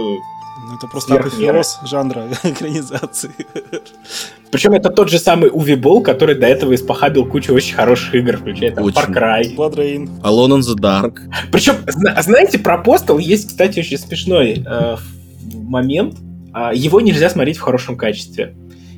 [0.69, 3.31] ну, это просто апофеоз жанра экранизации.
[4.51, 8.37] Причем это тот же самый Уви Болл, который до этого испохабил кучу очень хороших игр,
[8.37, 9.01] включая там очень.
[9.01, 9.57] Far Cry.
[9.57, 10.11] Blood Rain.
[10.21, 11.21] Alone in the Dark.
[11.51, 11.77] Причем,
[12.21, 14.97] знаете, про Postal есть, кстати, очень смешной э,
[15.55, 16.17] момент.
[16.55, 18.55] Э, его нельзя смотреть в хорошем качестве.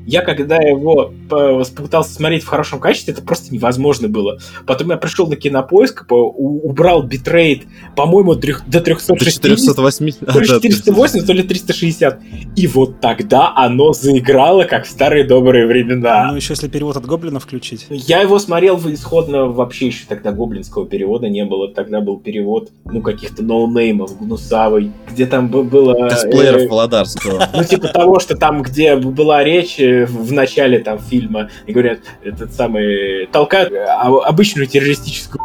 [0.08, 4.38] Я когда его попытался смотреть в хорошем качестве, это просто невозможно было.
[4.66, 8.40] Потом я пришел на кинопоиск, убрал битрейт, по-моему, до
[8.80, 9.42] 360.
[9.42, 10.26] До 480.
[10.26, 12.20] То ли 480, то ли 360.
[12.56, 16.28] И вот тогда оно заиграло, как в старые добрые времена.
[16.30, 17.84] Ну, еще если перевод от Гоблина включить.
[17.90, 21.68] Я его смотрел исходно вообще еще тогда гоблинского перевода не было.
[21.68, 26.08] Тогда был перевод, ну, каких-то ноунеймов, гнусавый, где там было...
[26.08, 27.46] Косплееров э, Володарского.
[27.52, 32.52] Ну, типа того, что там, где была речь в начале там фильма и говорят, этот
[32.52, 35.40] самый толкают обычную террористическую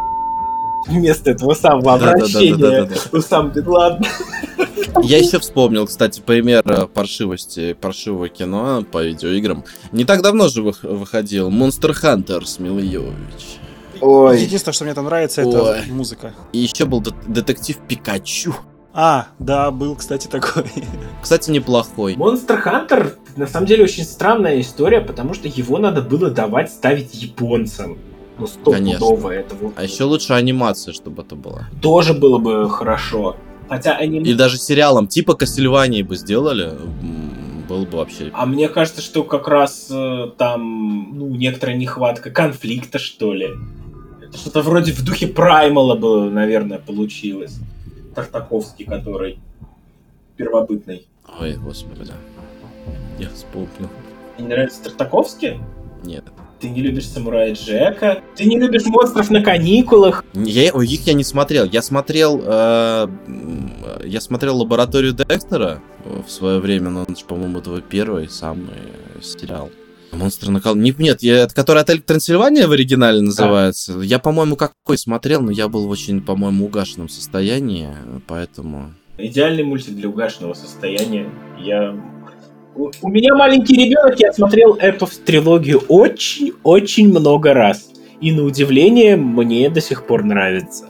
[0.88, 3.66] вместо этого самого обращения у сам Бен
[5.04, 9.64] Я еще вспомнил, кстати, пример э, паршивости, паршивого кино по видеоиграм.
[9.92, 13.60] Не так давно же выходил Monster Hunter с Милойович.
[14.02, 14.42] Ой.
[14.42, 15.80] Единственное, что мне там нравится, Ой.
[15.80, 16.34] это музыка.
[16.52, 18.54] И еще был детектив Пикачу.
[18.94, 20.66] А, да, был, кстати, такой.
[21.22, 22.14] Кстати, неплохой.
[22.14, 27.14] Monster Hunter, на самом деле, очень странная история, потому что его надо было давать ставить
[27.14, 27.98] японцам.
[28.38, 29.74] Ну, стопудово это вот.
[29.76, 31.68] А еще лучше анимация, чтобы это было.
[31.82, 33.36] Тоже было бы хорошо.
[33.70, 34.20] Хотя они...
[34.20, 36.72] И даже сериалом типа Кассельвании бы сделали,
[37.68, 38.32] было бы вообще...
[38.34, 43.50] А мне кажется, что как раз э, там, ну, некоторая нехватка конфликта, что ли.
[44.36, 47.60] Что-то вроде в духе Праймала было, наверное, получилось.
[48.16, 49.40] Тартаковский, который
[50.36, 51.08] первобытный.
[51.40, 52.12] Ой, господи.
[53.20, 53.90] Я вспомнил.
[54.38, 55.60] Тебе не нравится Тартаковский?
[56.04, 56.26] Нет.
[56.60, 58.22] Ты не любишь Самурая Джека?
[58.36, 60.24] Ты не любишь монстров на каникулах?
[60.34, 61.66] Я, их я не смотрел.
[61.66, 63.08] Я смотрел, э,
[64.06, 68.78] я смотрел лабораторию Декстера в свое время, но он, по-моему, это первый самый
[69.22, 69.72] сериал.
[70.14, 70.76] Монстры на кол...
[70.76, 73.98] Нет, нет, я, который отель Трансильвания в оригинале называется.
[73.98, 74.04] Да.
[74.04, 77.90] Я, по-моему, какой смотрел, но я был в очень, по-моему, угашенном состоянии,
[78.28, 78.94] поэтому...
[79.18, 81.30] Идеальный мультик для угашенного состояния.
[81.60, 81.96] Я...
[82.76, 87.92] У, меня маленький ребенок, я смотрел эту трилогию очень-очень много раз.
[88.20, 90.90] И на удивление мне до сих пор нравится.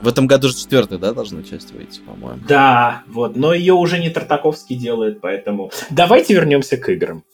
[0.00, 2.40] В этом году же четвертая, да, должна часть выйти, по-моему.
[2.46, 5.70] Да, вот, но ее уже не Тартаковский делает, поэтому...
[5.90, 7.24] Давайте вернемся к играм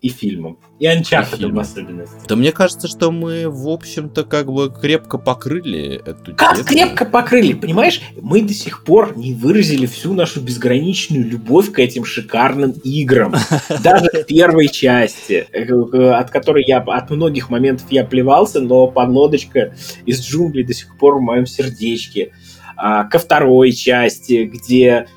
[0.00, 0.58] и фильмом.
[0.78, 2.16] И Uncharted в особенности.
[2.28, 6.68] Да мне кажется, что мы, в общем-то, как бы крепко покрыли эту Как тему.
[6.68, 7.54] крепко покрыли?
[7.54, 13.34] Понимаешь, мы до сих пор не выразили всю нашу безграничную любовь к этим шикарным играм.
[13.82, 19.74] Даже в первой части, э, от которой я от многих моментов я плевался, но подлодочка
[20.04, 22.32] из джунглей до сих пор в моем сердечке.
[22.76, 25.08] А, ко второй части, где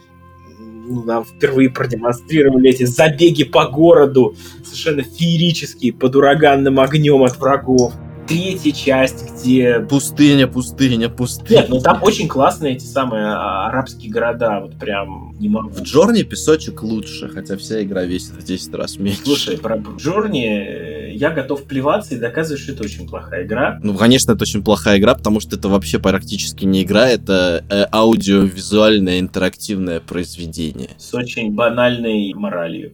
[0.92, 7.94] ну, нам впервые продемонстрировали эти забеги по городу, совершенно феерические, под ураганным огнем от врагов
[8.32, 9.80] третья часть, где...
[9.80, 11.62] Пустыня, пустыня, пустыня.
[11.62, 15.70] Нет, ну там очень классные эти самые а, арабские города, вот прям не могу.
[15.70, 19.22] В Джорни песочек лучше, хотя вся игра весит в 10 раз меньше.
[19.24, 23.80] Слушай, про Джорни я готов плеваться и доказывать, что это очень плохая игра.
[23.84, 27.86] Ну, конечно, это очень плохая игра, потому что это вообще практически не игра, это э,
[27.92, 30.92] аудиовизуальное интерактивное произведение.
[30.98, 32.94] С очень банальной моралью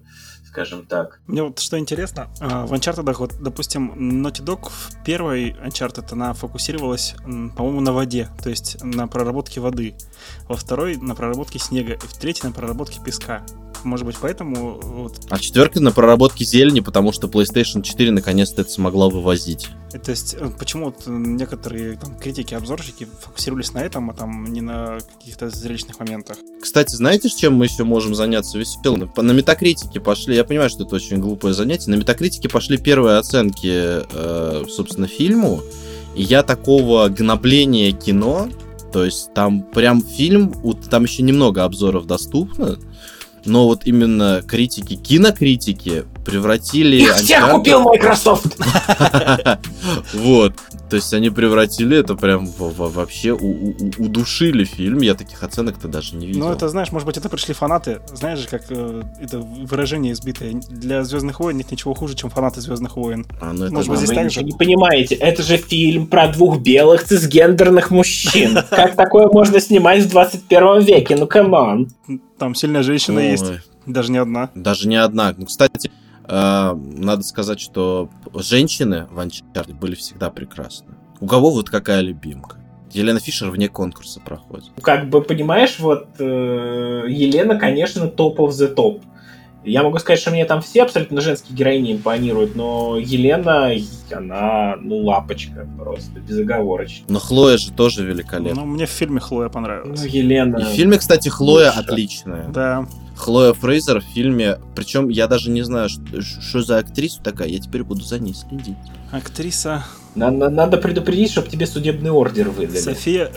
[0.58, 1.20] скажем так.
[1.28, 6.34] Мне вот что интересно, а, в Uncharted, вот, допустим, Naughty Dog в первой Uncharted она
[6.34, 7.14] фокусировалась,
[7.56, 9.94] по-моему, на воде, то есть на проработке воды.
[10.50, 13.44] Во второй на проработке снега, и в третьей на проработке песка.
[13.84, 14.80] Может быть, поэтому...
[14.82, 15.14] Вот...
[15.30, 19.70] А четверка на проработке зелени, потому что PlayStation 4 наконец-то это смогла вывозить.
[19.92, 24.62] То есть, э, почему вот некоторые там, критики, обзорщики фокусировались на этом, а там не
[24.62, 26.38] на каких-то зрелищных моментах?
[26.62, 29.12] Кстати, знаете, с чем мы еще можем заняться веселым?
[29.16, 34.04] На метакритике пошли, я понимаю, что это очень глупое занятие, на метакритике пошли первые оценки,
[34.12, 35.62] э, собственно, фильму,
[36.16, 38.50] и я такого гнобления кино,
[38.92, 40.54] то есть там прям фильм,
[40.90, 42.78] там еще немного обзоров доступно,
[43.46, 46.98] но вот именно критики, кинокритики превратили...
[46.98, 48.58] Их всех купил Microsoft!
[50.14, 50.54] Вот.
[50.90, 55.02] То есть они превратили это прям вообще удушили фильм.
[55.02, 56.48] Я таких оценок-то даже не видел.
[56.48, 58.02] Ну, это, знаешь, может быть, это пришли фанаты.
[58.14, 60.54] Знаешь же, как э, это выражение избитое.
[60.70, 63.26] Для Звездных войн нет ничего хуже, чем фанаты Звездных войн.
[63.42, 64.44] А, ну это может быть, здесь так же?
[64.44, 65.16] не понимаете.
[65.16, 68.58] Это же фильм про двух белых цисгендерных мужчин.
[68.70, 71.16] Как такое можно снимать в 21 веке?
[71.18, 71.90] Ну, come on.
[72.38, 73.46] Там сильная женщина есть.
[73.86, 74.50] Даже не одна.
[74.54, 75.34] Даже не одна.
[75.38, 75.92] Ну, кстати,
[76.26, 80.96] э, надо сказать, что женщины в Uncharted были всегда прекрасны.
[81.20, 82.58] У кого вот какая любимка?
[82.92, 84.72] Елена Фишер вне конкурса проходит.
[84.82, 89.04] Как бы, понимаешь, вот э, Елена, конечно, топ of the топ.
[89.68, 93.72] Я могу сказать, что мне там все абсолютно женские героини импонируют, но Елена,
[94.12, 97.06] она, ну, лапочка просто, безоговорочно.
[97.10, 98.62] Но Хлоя же тоже великолепна.
[98.62, 100.02] Ну, мне в фильме Хлоя понравилась.
[100.02, 100.58] Ну, Елена...
[100.58, 101.80] И в фильме, кстати, Хлоя лучше.
[101.80, 102.48] отличная.
[102.50, 102.88] Да.
[103.18, 107.60] Хлоя Фрейзер в фильме, причем я даже не знаю, что, что за актриса такая, я
[107.60, 108.78] теперь буду за ней следить.
[109.12, 109.84] Актриса...
[110.16, 112.80] Надо, надо предупредить, чтобы тебе судебный ордер выдали.
[112.80, 113.32] София...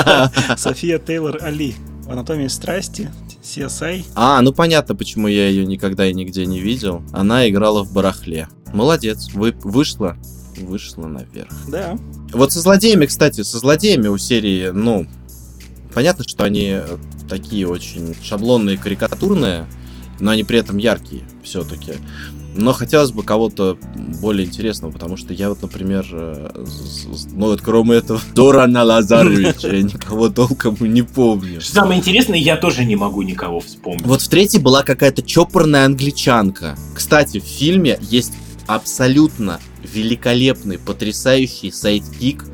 [0.56, 1.76] София Тейлор Али.
[2.04, 3.10] В «Анатомии страсти»,
[3.42, 4.04] CSI.
[4.14, 7.02] А, ну понятно, почему я ее никогда и нигде не видел.
[7.12, 8.48] Она играла в «Барахле».
[8.72, 10.16] Молодец, вы, вышла,
[10.58, 11.52] вышла наверх.
[11.68, 11.96] Да.
[12.32, 15.06] Вот со злодеями, кстати, со злодеями у серии, ну,
[15.94, 16.80] понятно, что они
[17.28, 19.66] такие очень шаблонные, карикатурные,
[20.20, 21.94] но они при этом яркие все-таки.
[22.56, 23.76] Но хотелось бы кого-то
[24.20, 26.64] более интересного, потому что я вот, например, э,
[27.32, 31.60] ну вот кроме этого Зорана Лазаревича, я никого толком не помню.
[31.60, 34.06] Что самое интересное, я тоже не могу никого вспомнить.
[34.06, 36.76] Вот в третьей была какая-то чопорная англичанка.
[36.94, 38.32] Кстати, в фильме есть
[38.66, 42.44] абсолютно великолепный, потрясающий sidekick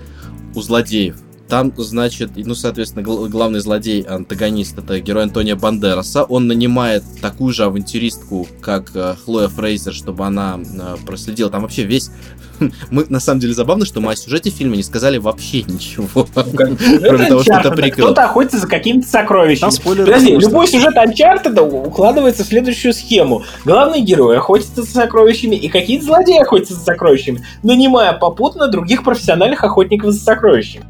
[0.54, 1.16] у злодеев.
[1.50, 6.22] Там, значит, ну, соответственно, главный злодей, антагонист, это герой Антонио Бандераса.
[6.22, 11.50] Он нанимает такую же авантюристку, как э, Хлоя Фрейзер, чтобы она э, проследила.
[11.50, 12.12] Там вообще весь...
[12.90, 16.26] Мы, на самом деле, забавно, что мы о сюжете фильма не сказали вообще ничего.
[16.34, 18.04] Кроме того, что это прикол.
[18.04, 19.72] Кто-то охотится за какими-то сокровищами.
[19.82, 23.42] Подожди, любой сюжет Анчартеда укладывается в следующую схему.
[23.64, 29.64] Главный герой охотится за сокровищами, и какие-то злодеи охотятся за сокровищами, нанимая попутно других профессиональных
[29.64, 30.84] охотников за сокровищами.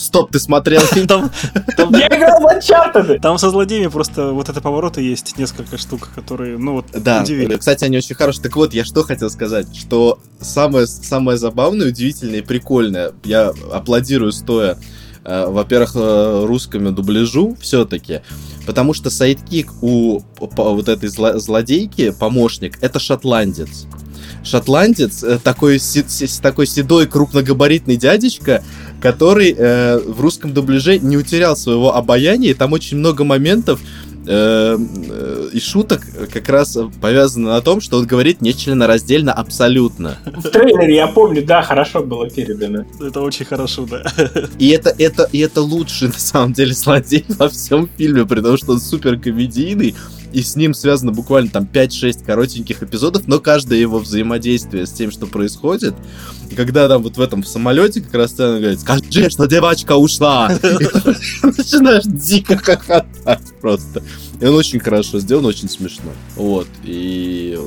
[0.00, 1.06] Стоп, ты смотрел фильм?
[1.06, 1.30] Там,
[1.76, 3.20] там, Я играл в Uncharted!
[3.20, 7.56] Там со злодеями просто вот это повороты есть несколько штук, которые, ну вот, да, удивили.
[7.56, 8.42] Кстати, они очень хорошие.
[8.42, 14.32] Так вот, я что хотел сказать, что самое, самое забавное, удивительное и прикольное, я аплодирую
[14.32, 14.78] стоя,
[15.24, 18.22] э, во-первых, э, русскому дубляжу все-таки,
[18.66, 23.86] потому что sidekick у вот этой злодейки, помощник, это шотландец
[24.44, 25.80] шотландец, э, такой,
[26.42, 28.62] такой седой крупногабаритный дядечка,
[29.00, 33.80] который э, в русском дубляже не утерял своего обаяния, и там очень много моментов
[34.26, 40.18] э, э, и шуток как раз повязано на том, что он говорит нечленораздельно абсолютно.
[40.24, 42.84] В трейлере, я помню, да, хорошо было передано.
[43.00, 44.04] Это очень хорошо, да.
[44.58, 48.72] И это, это, и это лучший, на самом деле, злодей во всем фильме, потому что
[48.72, 49.94] он супер комедийный,
[50.32, 55.10] и с ним связано буквально там 5-6 коротеньких эпизодов, но каждое его взаимодействие с тем,
[55.10, 55.94] что происходит,
[56.56, 60.48] когда там вот в этом в самолете как раз сцена говорит, скажи, что девочка ушла,
[61.42, 64.02] начинаешь дико хохотать просто.
[64.40, 66.12] И он очень хорошо сделан, очень смешно.
[66.34, 66.66] Вот.
[66.84, 67.58] И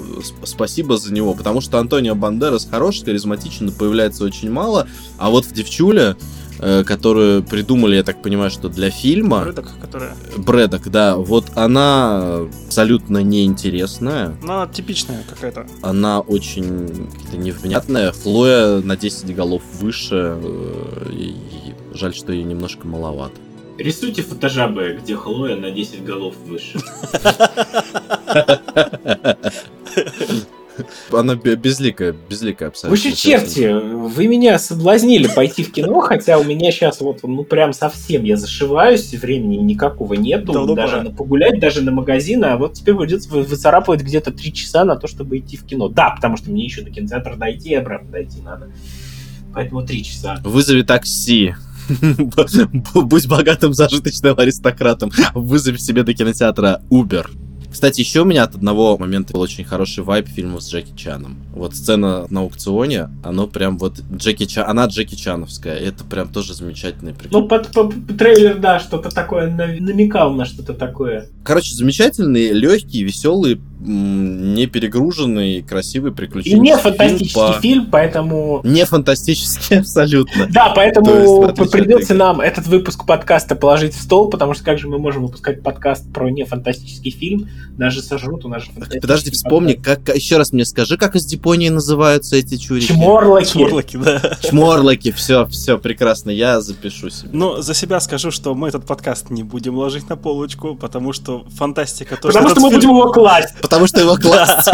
[0.43, 4.87] спасибо за него, потому что Антонио Бандерас хороший, харизматичный, появляется очень мало,
[5.17, 6.15] а вот в Девчуле
[6.85, 9.41] которую придумали, я так понимаю, что для фильма.
[9.41, 10.15] Брэдок, которая.
[10.37, 11.15] Брэдок, да.
[11.15, 14.35] Вот она абсолютно неинтересная.
[14.41, 15.67] Она типичная какая-то.
[15.81, 18.11] Она очень невнятная.
[18.11, 20.37] Хлоя на 10 голов выше.
[20.41, 21.35] Э, и
[21.93, 23.35] жаль, что ей немножко маловато.
[23.77, 26.79] Рисуйте фотожабы, где Хлоя на 10 голов выше.
[31.11, 32.89] Она безликая, безликая абсолютно.
[32.89, 37.43] Вы же черти, вы меня соблазнили пойти в кино, хотя у меня сейчас вот, ну
[37.43, 42.57] прям совсем я зашиваюсь, времени никакого нету, да, даже на погулять, даже на магазин, а
[42.57, 45.87] вот теперь придется выцарапывать где-то три часа на то, чтобы идти в кино.
[45.89, 48.69] Да, потому что мне еще до кинотеатра дойти и обратно дойти надо.
[49.53, 50.39] Поэтому три часа.
[50.43, 51.55] Вызови такси.
[52.95, 55.11] Будь богатым зажиточным аристократом.
[55.33, 57.27] Вызови себе до кинотеатра Uber.
[57.73, 61.37] Кстати, еще у меня от одного момента был очень хороший вайп фильма с Джеки Чаном.
[61.53, 65.75] Вот сцена на аукционе, оно прям вот Джеки Чан, она Джеки Чановская.
[65.75, 67.41] Это прям тоже замечательный прикол.
[67.41, 71.29] Ну, под, под трейлер, да, что-то такое намекал на что-то такое.
[71.43, 77.61] Короче, замечательный, легкий, веселый, не перегруженный, красивый, приключенческий И не фантастический фильм, по...
[77.61, 78.61] фильм, поэтому...
[78.63, 80.47] Не фантастический, абсолютно.
[80.49, 84.87] Да, поэтому есть, придется нам этот выпуск подкаста положить в стол, потому что как же
[84.87, 88.69] мы можем выпускать подкаст про не фантастический фильм, даже сожрут у нас же
[89.01, 92.87] Подожди, вспомни, как, еще раз мне скажи, как из Японии называются эти чурики?
[92.87, 93.51] Чморлоки.
[93.51, 94.37] Чморлоки, да.
[94.41, 97.29] Чморлоки, все, все, прекрасно, я запишу себе.
[97.33, 101.45] Ну, за себя скажу, что мы этот подкаст не будем ложить на полочку, потому что
[101.55, 102.15] фантастика...
[102.15, 102.79] То, потому что, что мы фильм...
[102.79, 104.69] будем его класть потому что его класть.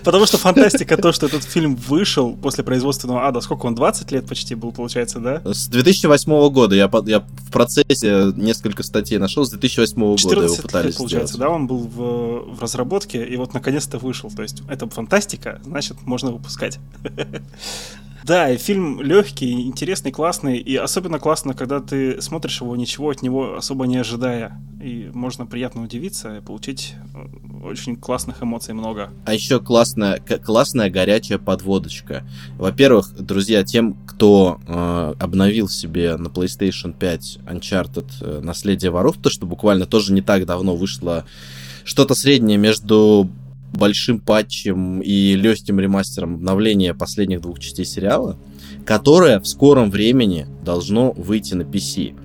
[0.02, 4.26] Потому что фантастика то, что этот фильм вышел после производственного ада, сколько он, 20 лет
[4.26, 5.40] почти был, получается, да?
[5.44, 6.74] С 2008 года.
[6.74, 11.78] Я, в процессе несколько статей нашел, с 2008 года его пытались получается, да, он был
[11.78, 14.30] в разработке, и вот наконец-то вышел.
[14.30, 16.78] То есть это фантастика, значит, можно выпускать.
[18.24, 23.20] Да, и фильм легкий, интересный, классный, и особенно классно, когда ты смотришь его, ничего от
[23.20, 24.58] него особо не ожидая.
[24.82, 29.10] И можно приятно удивиться и получить э, очень классных эмоций много.
[29.26, 32.26] А еще классная, классная горячая подводочка.
[32.56, 39.28] Во-первых, друзья, тем, кто э, обновил себе на PlayStation 5 Uncharted э, Наследие воров, то
[39.28, 41.26] что буквально тоже не так давно вышло
[41.84, 43.30] что-то среднее между
[43.74, 48.38] большим патчем и легким ремастером обновления последних двух частей сериала,
[48.86, 52.16] которое в скором времени должно выйти на PC.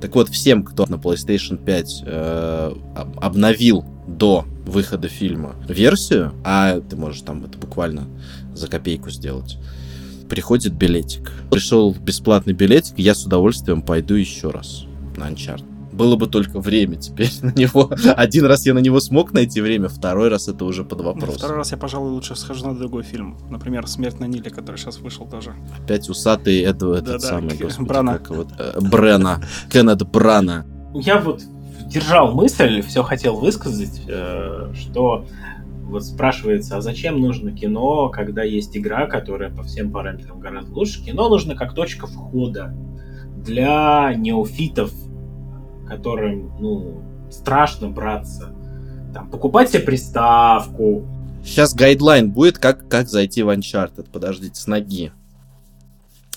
[0.00, 2.74] Так вот, всем, кто на PlayStation 5 э,
[3.16, 8.06] обновил до выхода фильма версию, а ты можешь там это буквально
[8.54, 9.58] за копейку сделать,
[10.28, 11.32] приходит билетик.
[11.50, 14.84] Пришел бесплатный билетик, я с удовольствием пойду еще раз
[15.16, 17.90] на Uncharted было бы только время теперь на него.
[18.16, 21.30] Один раз я на него смог найти время, второй раз это уже под вопрос.
[21.30, 23.38] Ну, второй раз я, пожалуй, лучше схожу на другой фильм.
[23.50, 25.54] Например, «Смерть на Ниле», который сейчас вышел тоже.
[25.82, 28.12] Опять усатый это, этот да, самый, господи, Брана.
[28.18, 29.42] Как вот, э, Брена.
[29.70, 30.66] Кеннет Брана.
[30.94, 31.42] Я вот
[31.86, 35.26] держал мысль, все хотел высказать, э, что
[35.84, 41.04] вот спрашивается, а зачем нужно кино, когда есть игра, которая по всем параметрам гораздо лучше?
[41.04, 42.74] Кино нужно как точка входа
[43.36, 44.92] для неофитов
[45.88, 48.52] которым, ну, страшно браться.
[49.14, 51.06] Там, покупать себе приставку.
[51.44, 54.06] Сейчас гайдлайн будет, как, как зайти в Uncharted.
[54.12, 55.12] Подождите, с ноги.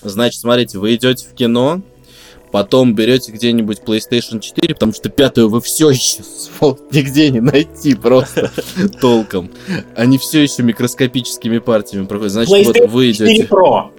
[0.02, 1.82] Значит, смотрите, вы идете в кино,
[2.52, 6.22] потом берете где-нибудь PlayStation 4, потому что пятую вы все еще
[6.90, 8.50] нигде не найти просто
[9.00, 9.50] толком.
[9.94, 12.32] Они все еще микроскопическими партиями проходят.
[12.32, 13.42] Значит, PlayStation вот вы идете...
[13.42, 13.90] 4 Pro.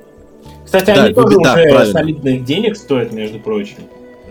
[0.66, 2.00] Кстати, да, они тоже да, уже правильно.
[2.00, 3.78] солидных денег стоят, между прочим.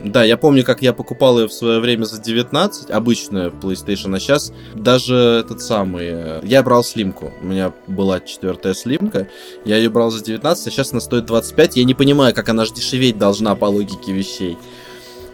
[0.05, 4.21] Да, я помню, как я покупал ее в свое время за 19, обычная PlayStation, а
[4.21, 6.07] сейчас даже этот самый...
[6.11, 9.29] Э, я брал слимку, у меня была четвертая слимка,
[9.67, 12.65] я ее брал за 19, а сейчас она стоит 25, я не понимаю, как она
[12.65, 14.57] же дешеветь должна по логике вещей.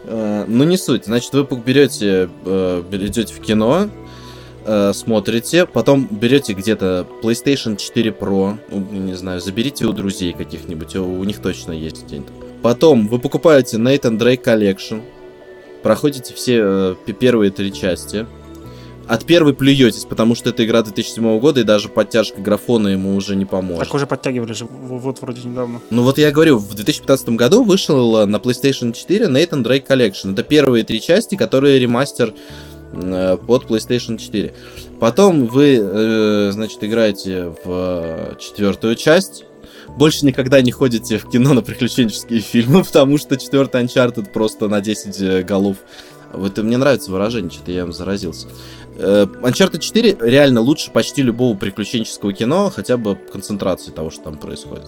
[0.04, 1.04] Э, ну, не суть.
[1.04, 3.88] Значит, вы берете, э, идете в кино,
[4.94, 11.22] смотрите, потом берете где-то PlayStation 4 Pro, ну, не знаю, заберите у друзей каких-нибудь, у
[11.22, 15.00] них точно есть где-нибудь Потом вы покупаете Nathan Drake Collection,
[15.84, 18.26] проходите все э, первые три части.
[19.06, 23.36] От первой плюетесь, потому что это игра 2007 года, и даже подтяжка графона ему уже
[23.36, 23.84] не поможет.
[23.84, 25.80] Так уже подтягивали же, вот вроде недавно.
[25.90, 30.32] Ну вот я говорю, в 2015 году вышел на PlayStation 4 Nathan Drake Collection.
[30.32, 32.34] Это первые три части, которые ремастер
[32.94, 34.52] э, под PlayStation 4.
[34.98, 39.44] Потом вы, э, значит, играете в э, четвертую часть,
[39.96, 44.80] больше никогда не ходите в кино на приключенческие фильмы, потому что четвертый Uncharted просто на
[44.80, 45.78] 10 э, голов.
[46.32, 48.48] Вот мне нравится выражение, что-то я им заразился.
[48.96, 54.36] Э, Uncharted 4 реально лучше почти любого приключенческого кино, хотя бы концентрации того, что там
[54.36, 54.86] происходит.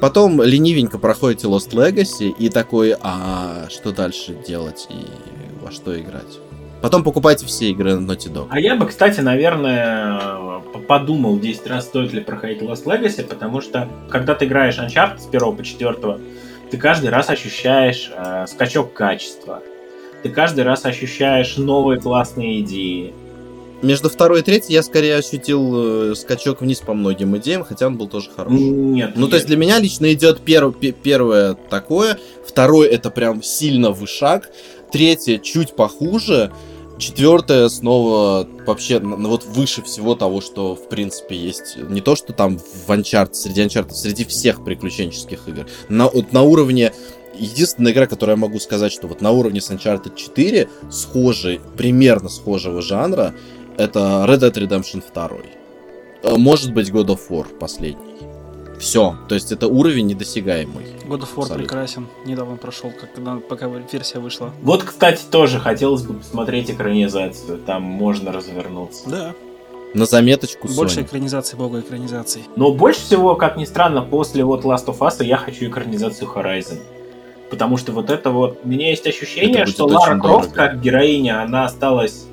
[0.00, 5.06] Потом ленивенько проходите Lost Legacy и такой, а что дальше делать и
[5.62, 6.38] во что играть?
[6.84, 8.48] Потом покупайте все игры Naughty Dog.
[8.50, 13.88] А я бы, кстати, наверное, подумал 10 раз, стоит ли проходить Lost Legacy, потому что,
[14.10, 16.18] когда ты играешь Uncharted с 1 по 4,
[16.70, 19.62] ты каждый раз ощущаешь э, скачок качества.
[20.22, 23.14] Ты каждый раз ощущаешь новые классные идеи.
[23.80, 27.96] между второй и третьей я скорее ощутил э, скачок вниз по многим идеям, хотя он
[27.96, 28.58] был тоже хороший.
[28.60, 29.12] Нет.
[29.14, 34.50] Ну, то есть для меня лично идет перв, первое такое, второе это прям сильно вышаг,
[34.92, 36.52] третье чуть похуже,
[36.98, 41.76] четвертое снова вообще ну, вот выше всего того, что в принципе есть.
[41.76, 45.66] Не то, что там в Uncharted, среди Uncharted, среди всех приключенческих игр.
[45.88, 46.92] На, вот на уровне
[47.36, 52.28] единственная игра, которую я могу сказать, что вот на уровне с Uncharted 4 схожий, примерно
[52.28, 53.34] схожего жанра,
[53.76, 55.30] это Red Dead Redemption 2.
[56.22, 58.13] Э, может быть, God of War последний.
[58.84, 59.16] Все.
[59.28, 60.84] То есть это уровень недосягаемый.
[61.08, 61.56] God of War Абсолютно.
[61.56, 62.06] прекрасен.
[62.26, 64.52] Недавно прошел, когда, пока версия вышла.
[64.62, 67.58] Вот, кстати, тоже хотелось бы посмотреть экранизацию.
[67.58, 69.08] Там можно развернуться.
[69.08, 69.34] Да.
[69.94, 71.04] На заметочку Больше Sony.
[71.04, 72.42] экранизации, бога экранизаций.
[72.56, 76.80] Но больше всего, как ни странно, после вот Last of Us я хочу экранизацию Horizon.
[77.48, 78.60] Потому что вот это вот...
[78.64, 82.26] У меня есть ощущение, что Лара Крофт, как героиня, она осталась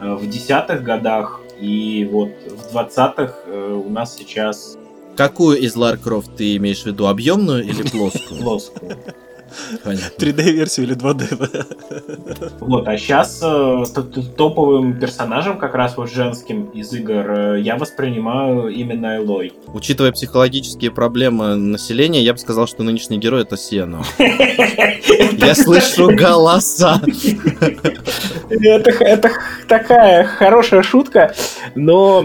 [0.00, 4.78] э, в десятых годах, и вот в двадцатых э, у нас сейчас
[5.16, 8.40] Какую из Лар Крофт ты имеешь в виду, объемную или плоскую?
[8.42, 8.96] Плоскую.
[9.84, 10.24] Понятно.
[10.24, 12.50] 3D-версию или 2D.
[12.60, 13.84] Вот, а сейчас э,
[14.36, 19.52] топовым персонажем, как раз вот женским из игр, э, я воспринимаю именно Элой.
[19.68, 24.02] Учитывая психологические проблемы населения, я бы сказал, что нынешний герой это Сиена.
[24.18, 27.00] Я слышу голоса.
[28.48, 29.32] Это
[29.68, 31.34] такая хорошая шутка,
[31.74, 32.22] но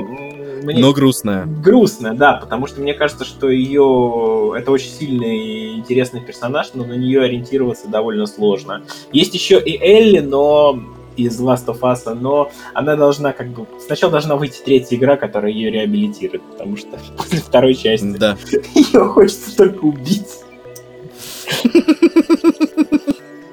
[0.66, 0.82] мне...
[0.82, 1.46] Но грустная.
[1.46, 4.54] Грустная, да, потому что мне кажется, что ее...
[4.58, 8.84] Это очень сильный и интересный персонаж, но на нее ориентироваться довольно сложно.
[9.12, 10.80] Есть еще и Элли, но
[11.18, 13.68] из Last of Us, но она должна как бы...
[13.86, 18.38] Сначала должна выйти третья игра, которая ее реабилитирует, потому что после второй части да.
[18.74, 20.28] ее хочется только убить.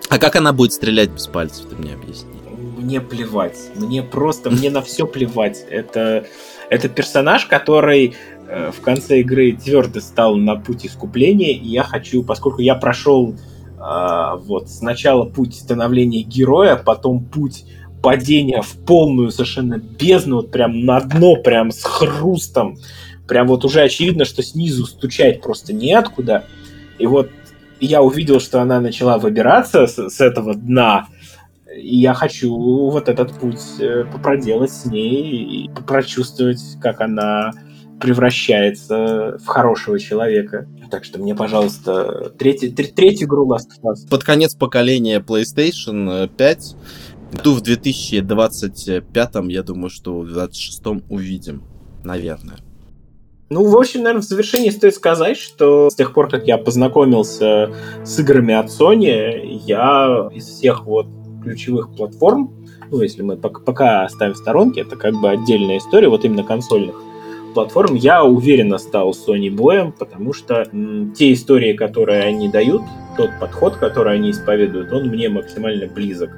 [0.08, 2.30] А как она будет стрелять без пальцев, ты мне объясни?
[2.76, 3.58] Мне плевать.
[3.76, 5.64] Мне просто, мне на все плевать.
[5.70, 6.26] Это
[6.72, 8.14] это персонаж, который
[8.48, 13.34] э, в конце игры твердо стал на путь искупления, и я хочу, поскольку я прошел
[13.34, 17.66] э, вот сначала путь становления героя, потом путь
[18.02, 22.78] падения в полную совершенно бездну, вот прям на дно, прям с хрустом,
[23.28, 26.46] прям вот уже очевидно, что снизу стучать просто неоткуда.
[26.98, 27.28] И вот
[27.80, 31.08] я увидел, что она начала выбираться с, с этого дна,
[31.76, 37.52] и я хочу вот этот путь э, проделать с ней и прочувствовать, как она
[38.00, 40.66] превращается в хорошего человека.
[40.90, 44.08] Так что мне, пожалуйста, третий, третью игру Last of Us.
[44.10, 46.76] Под конец поколения PlayStation 5,
[47.32, 51.62] году в 2025, я думаю, что в 2026 увидим,
[52.04, 52.58] наверное.
[53.50, 57.70] Ну, в общем, наверное, в завершении стоит сказать, что с тех пор, как я познакомился
[58.02, 61.06] с играми от Sony, я из всех вот
[61.42, 62.52] ключевых платформ,
[62.90, 66.94] ну, если мы пока, оставим в сторонке, это как бы отдельная история, вот именно консольных
[67.54, 72.82] платформ, я уверенно стал Sony боем, потому что м, те истории, которые они дают,
[73.16, 76.30] тот подход, который они исповедуют, он мне максимально близок.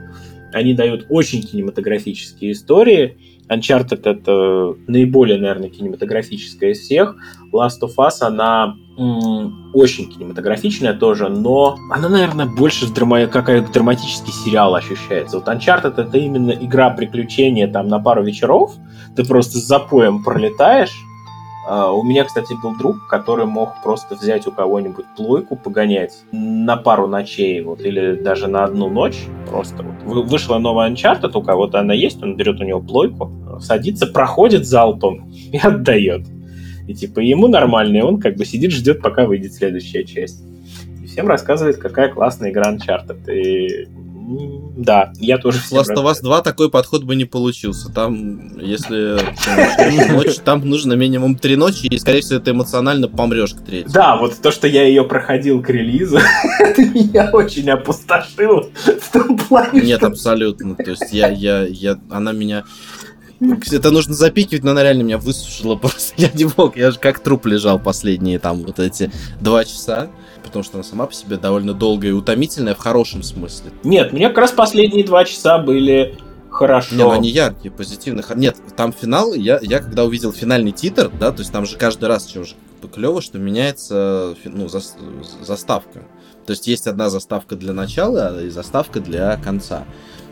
[0.52, 3.16] Они дают очень кинематографические истории,
[3.50, 7.16] Uncharted это наиболее, наверное, кинематографическая из всех.
[7.52, 14.32] Last of Us, она м- очень кинематографичная тоже, но она, наверное, больше драма- как драматический
[14.32, 15.38] сериал ощущается.
[15.38, 18.72] Вот Uncharted это именно игра приключения там на пару вечеров.
[19.16, 20.94] Ты просто с запоем пролетаешь,
[21.68, 27.06] у меня, кстати, был друг, который мог просто взять у кого-нибудь плойку, погонять на пару
[27.06, 29.26] ночей, вот, или даже на одну ночь.
[29.48, 30.26] Просто вот.
[30.26, 35.30] Вышла новая Uncharted, у кого-то она есть, он берет у него плойку, садится, проходит залпом
[35.30, 36.26] и отдает.
[36.86, 40.44] И типа ему нормально, и он как бы сидит, ждет, пока выйдет следующая часть.
[41.02, 43.30] И всем рассказывает, какая классная игра Uncharted.
[43.32, 43.88] И
[44.26, 47.92] да, я тоже всем Last of Us 2 такой подход бы не получился.
[47.92, 49.18] Там, если
[50.12, 53.92] ночь, там нужно минимум три ночи, и, скорее всего, ты эмоционально помрешь к третьей.
[53.92, 56.18] Да, вот то, что я ее проходил к релизу,
[56.58, 58.68] это меня очень опустошило
[59.00, 60.74] в том плане, Нет, абсолютно.
[60.74, 62.64] То есть я, я, я, она меня...
[63.40, 66.14] Это нужно запикивать, но она реально меня высушила просто.
[66.16, 69.10] Я не мог, я же как труп лежал последние там вот эти
[69.40, 70.08] два часа
[70.44, 73.72] потому что она сама по себе довольно долгая и утомительная в хорошем смысле.
[73.82, 76.16] Нет, мне как раз последние два часа были
[76.50, 76.94] хорошо.
[76.94, 78.24] Не, ну они яркие, позитивные.
[78.36, 82.08] Нет, там финал, я, я когда увидел финальный титр, да, то есть там же каждый
[82.08, 82.54] раз, что уже
[82.92, 84.80] клево, что меняется ну, за,
[85.42, 86.02] заставка.
[86.46, 89.84] То есть есть одна заставка для начала и заставка для конца.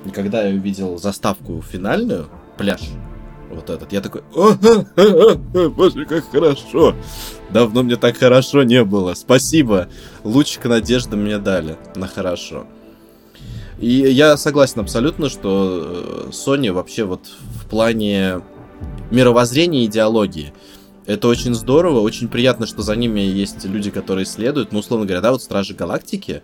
[0.05, 2.81] И когда я увидел заставку финальную, пляж,
[3.53, 3.93] вот этот.
[3.93, 4.23] Я такой,
[5.71, 6.95] боже, как хорошо.
[7.51, 9.15] Давно мне так хорошо не было.
[9.15, 9.89] Спасибо.
[10.25, 12.67] Лучик надежды мне дали на хорошо.
[13.79, 18.41] И я согласен абсолютно, что э, Sony вообще вот в плане
[19.11, 20.53] мировоззрения и идеологии
[21.07, 24.73] это очень здорово, очень приятно, что за ними есть люди, которые следуют.
[24.73, 26.43] Ну, условно говоря, да, вот Стражи Галактики,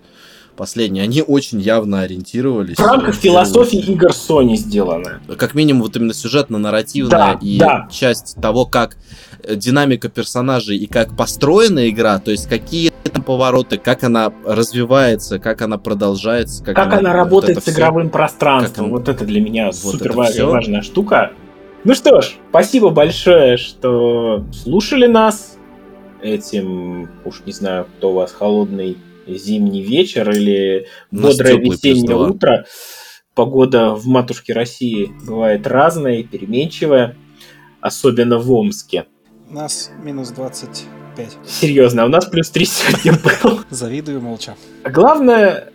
[0.59, 2.77] последние, они очень явно ориентировались.
[2.77, 5.21] В рамках философии игр Sony сделаны.
[5.39, 7.89] Как минимум, вот именно сюжетно-нарративная да, и да.
[7.91, 8.97] часть того, как
[9.45, 15.39] э, динамика персонажей и как построена игра, то есть какие там повороты, как она развивается,
[15.39, 16.65] как она продолжается.
[16.65, 18.87] Как, как она, она работает вот с игровым все, пространством.
[18.87, 21.33] Как вот это для меня вот супер важная штука.
[21.85, 25.57] Ну что ж, спасибо большое, что слушали нас
[26.21, 28.99] этим, уж не знаю, кто у вас холодный
[29.37, 32.65] зимний вечер или бодрое весеннее утро.
[33.35, 37.17] Погода в матушке России бывает разная, переменчивая,
[37.81, 39.07] особенно в Омске.
[39.49, 41.37] У нас минус 25.
[41.47, 43.61] Серьезно, а у нас плюс 3 сегодня был.
[43.71, 44.57] Завидую молча.
[44.85, 45.73] Главное,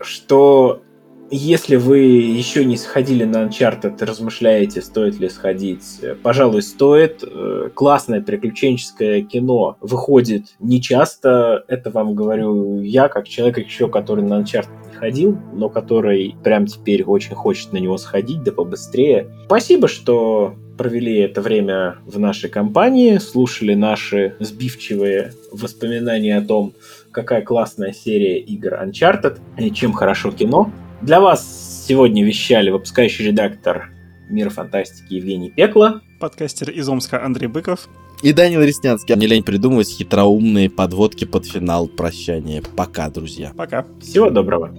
[0.00, 0.82] что
[1.30, 7.22] если вы еще не сходили на Uncharted, размышляете, стоит ли сходить, пожалуй, стоит.
[7.22, 11.64] Э, классное приключенческое кино выходит не часто.
[11.68, 16.66] Это вам говорю я, как человек еще, который на Uncharted не ходил, но который прям
[16.66, 19.28] теперь очень хочет на него сходить, да побыстрее.
[19.46, 26.72] Спасибо, что провели это время в нашей компании, слушали наши сбивчивые воспоминания о том,
[27.12, 30.72] какая классная серия игр Uncharted и чем хорошо кино.
[31.02, 33.90] Для вас сегодня вещали выпускающий редактор
[34.28, 36.02] Мира фантастики Евгений Пекло.
[36.20, 37.88] Подкастер из Омска Андрей Быков.
[38.22, 39.16] И Данил Реснянский.
[39.16, 42.62] Не лень придумывать хитроумные подводки под финал прощания.
[42.76, 43.52] Пока, друзья.
[43.56, 43.86] Пока.
[44.00, 44.74] Всего доброго.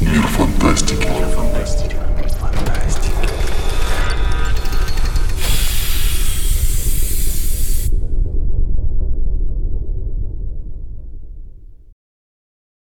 [0.00, 1.06] Мир фантастики.
[1.06, 1.37] Мир фантастики.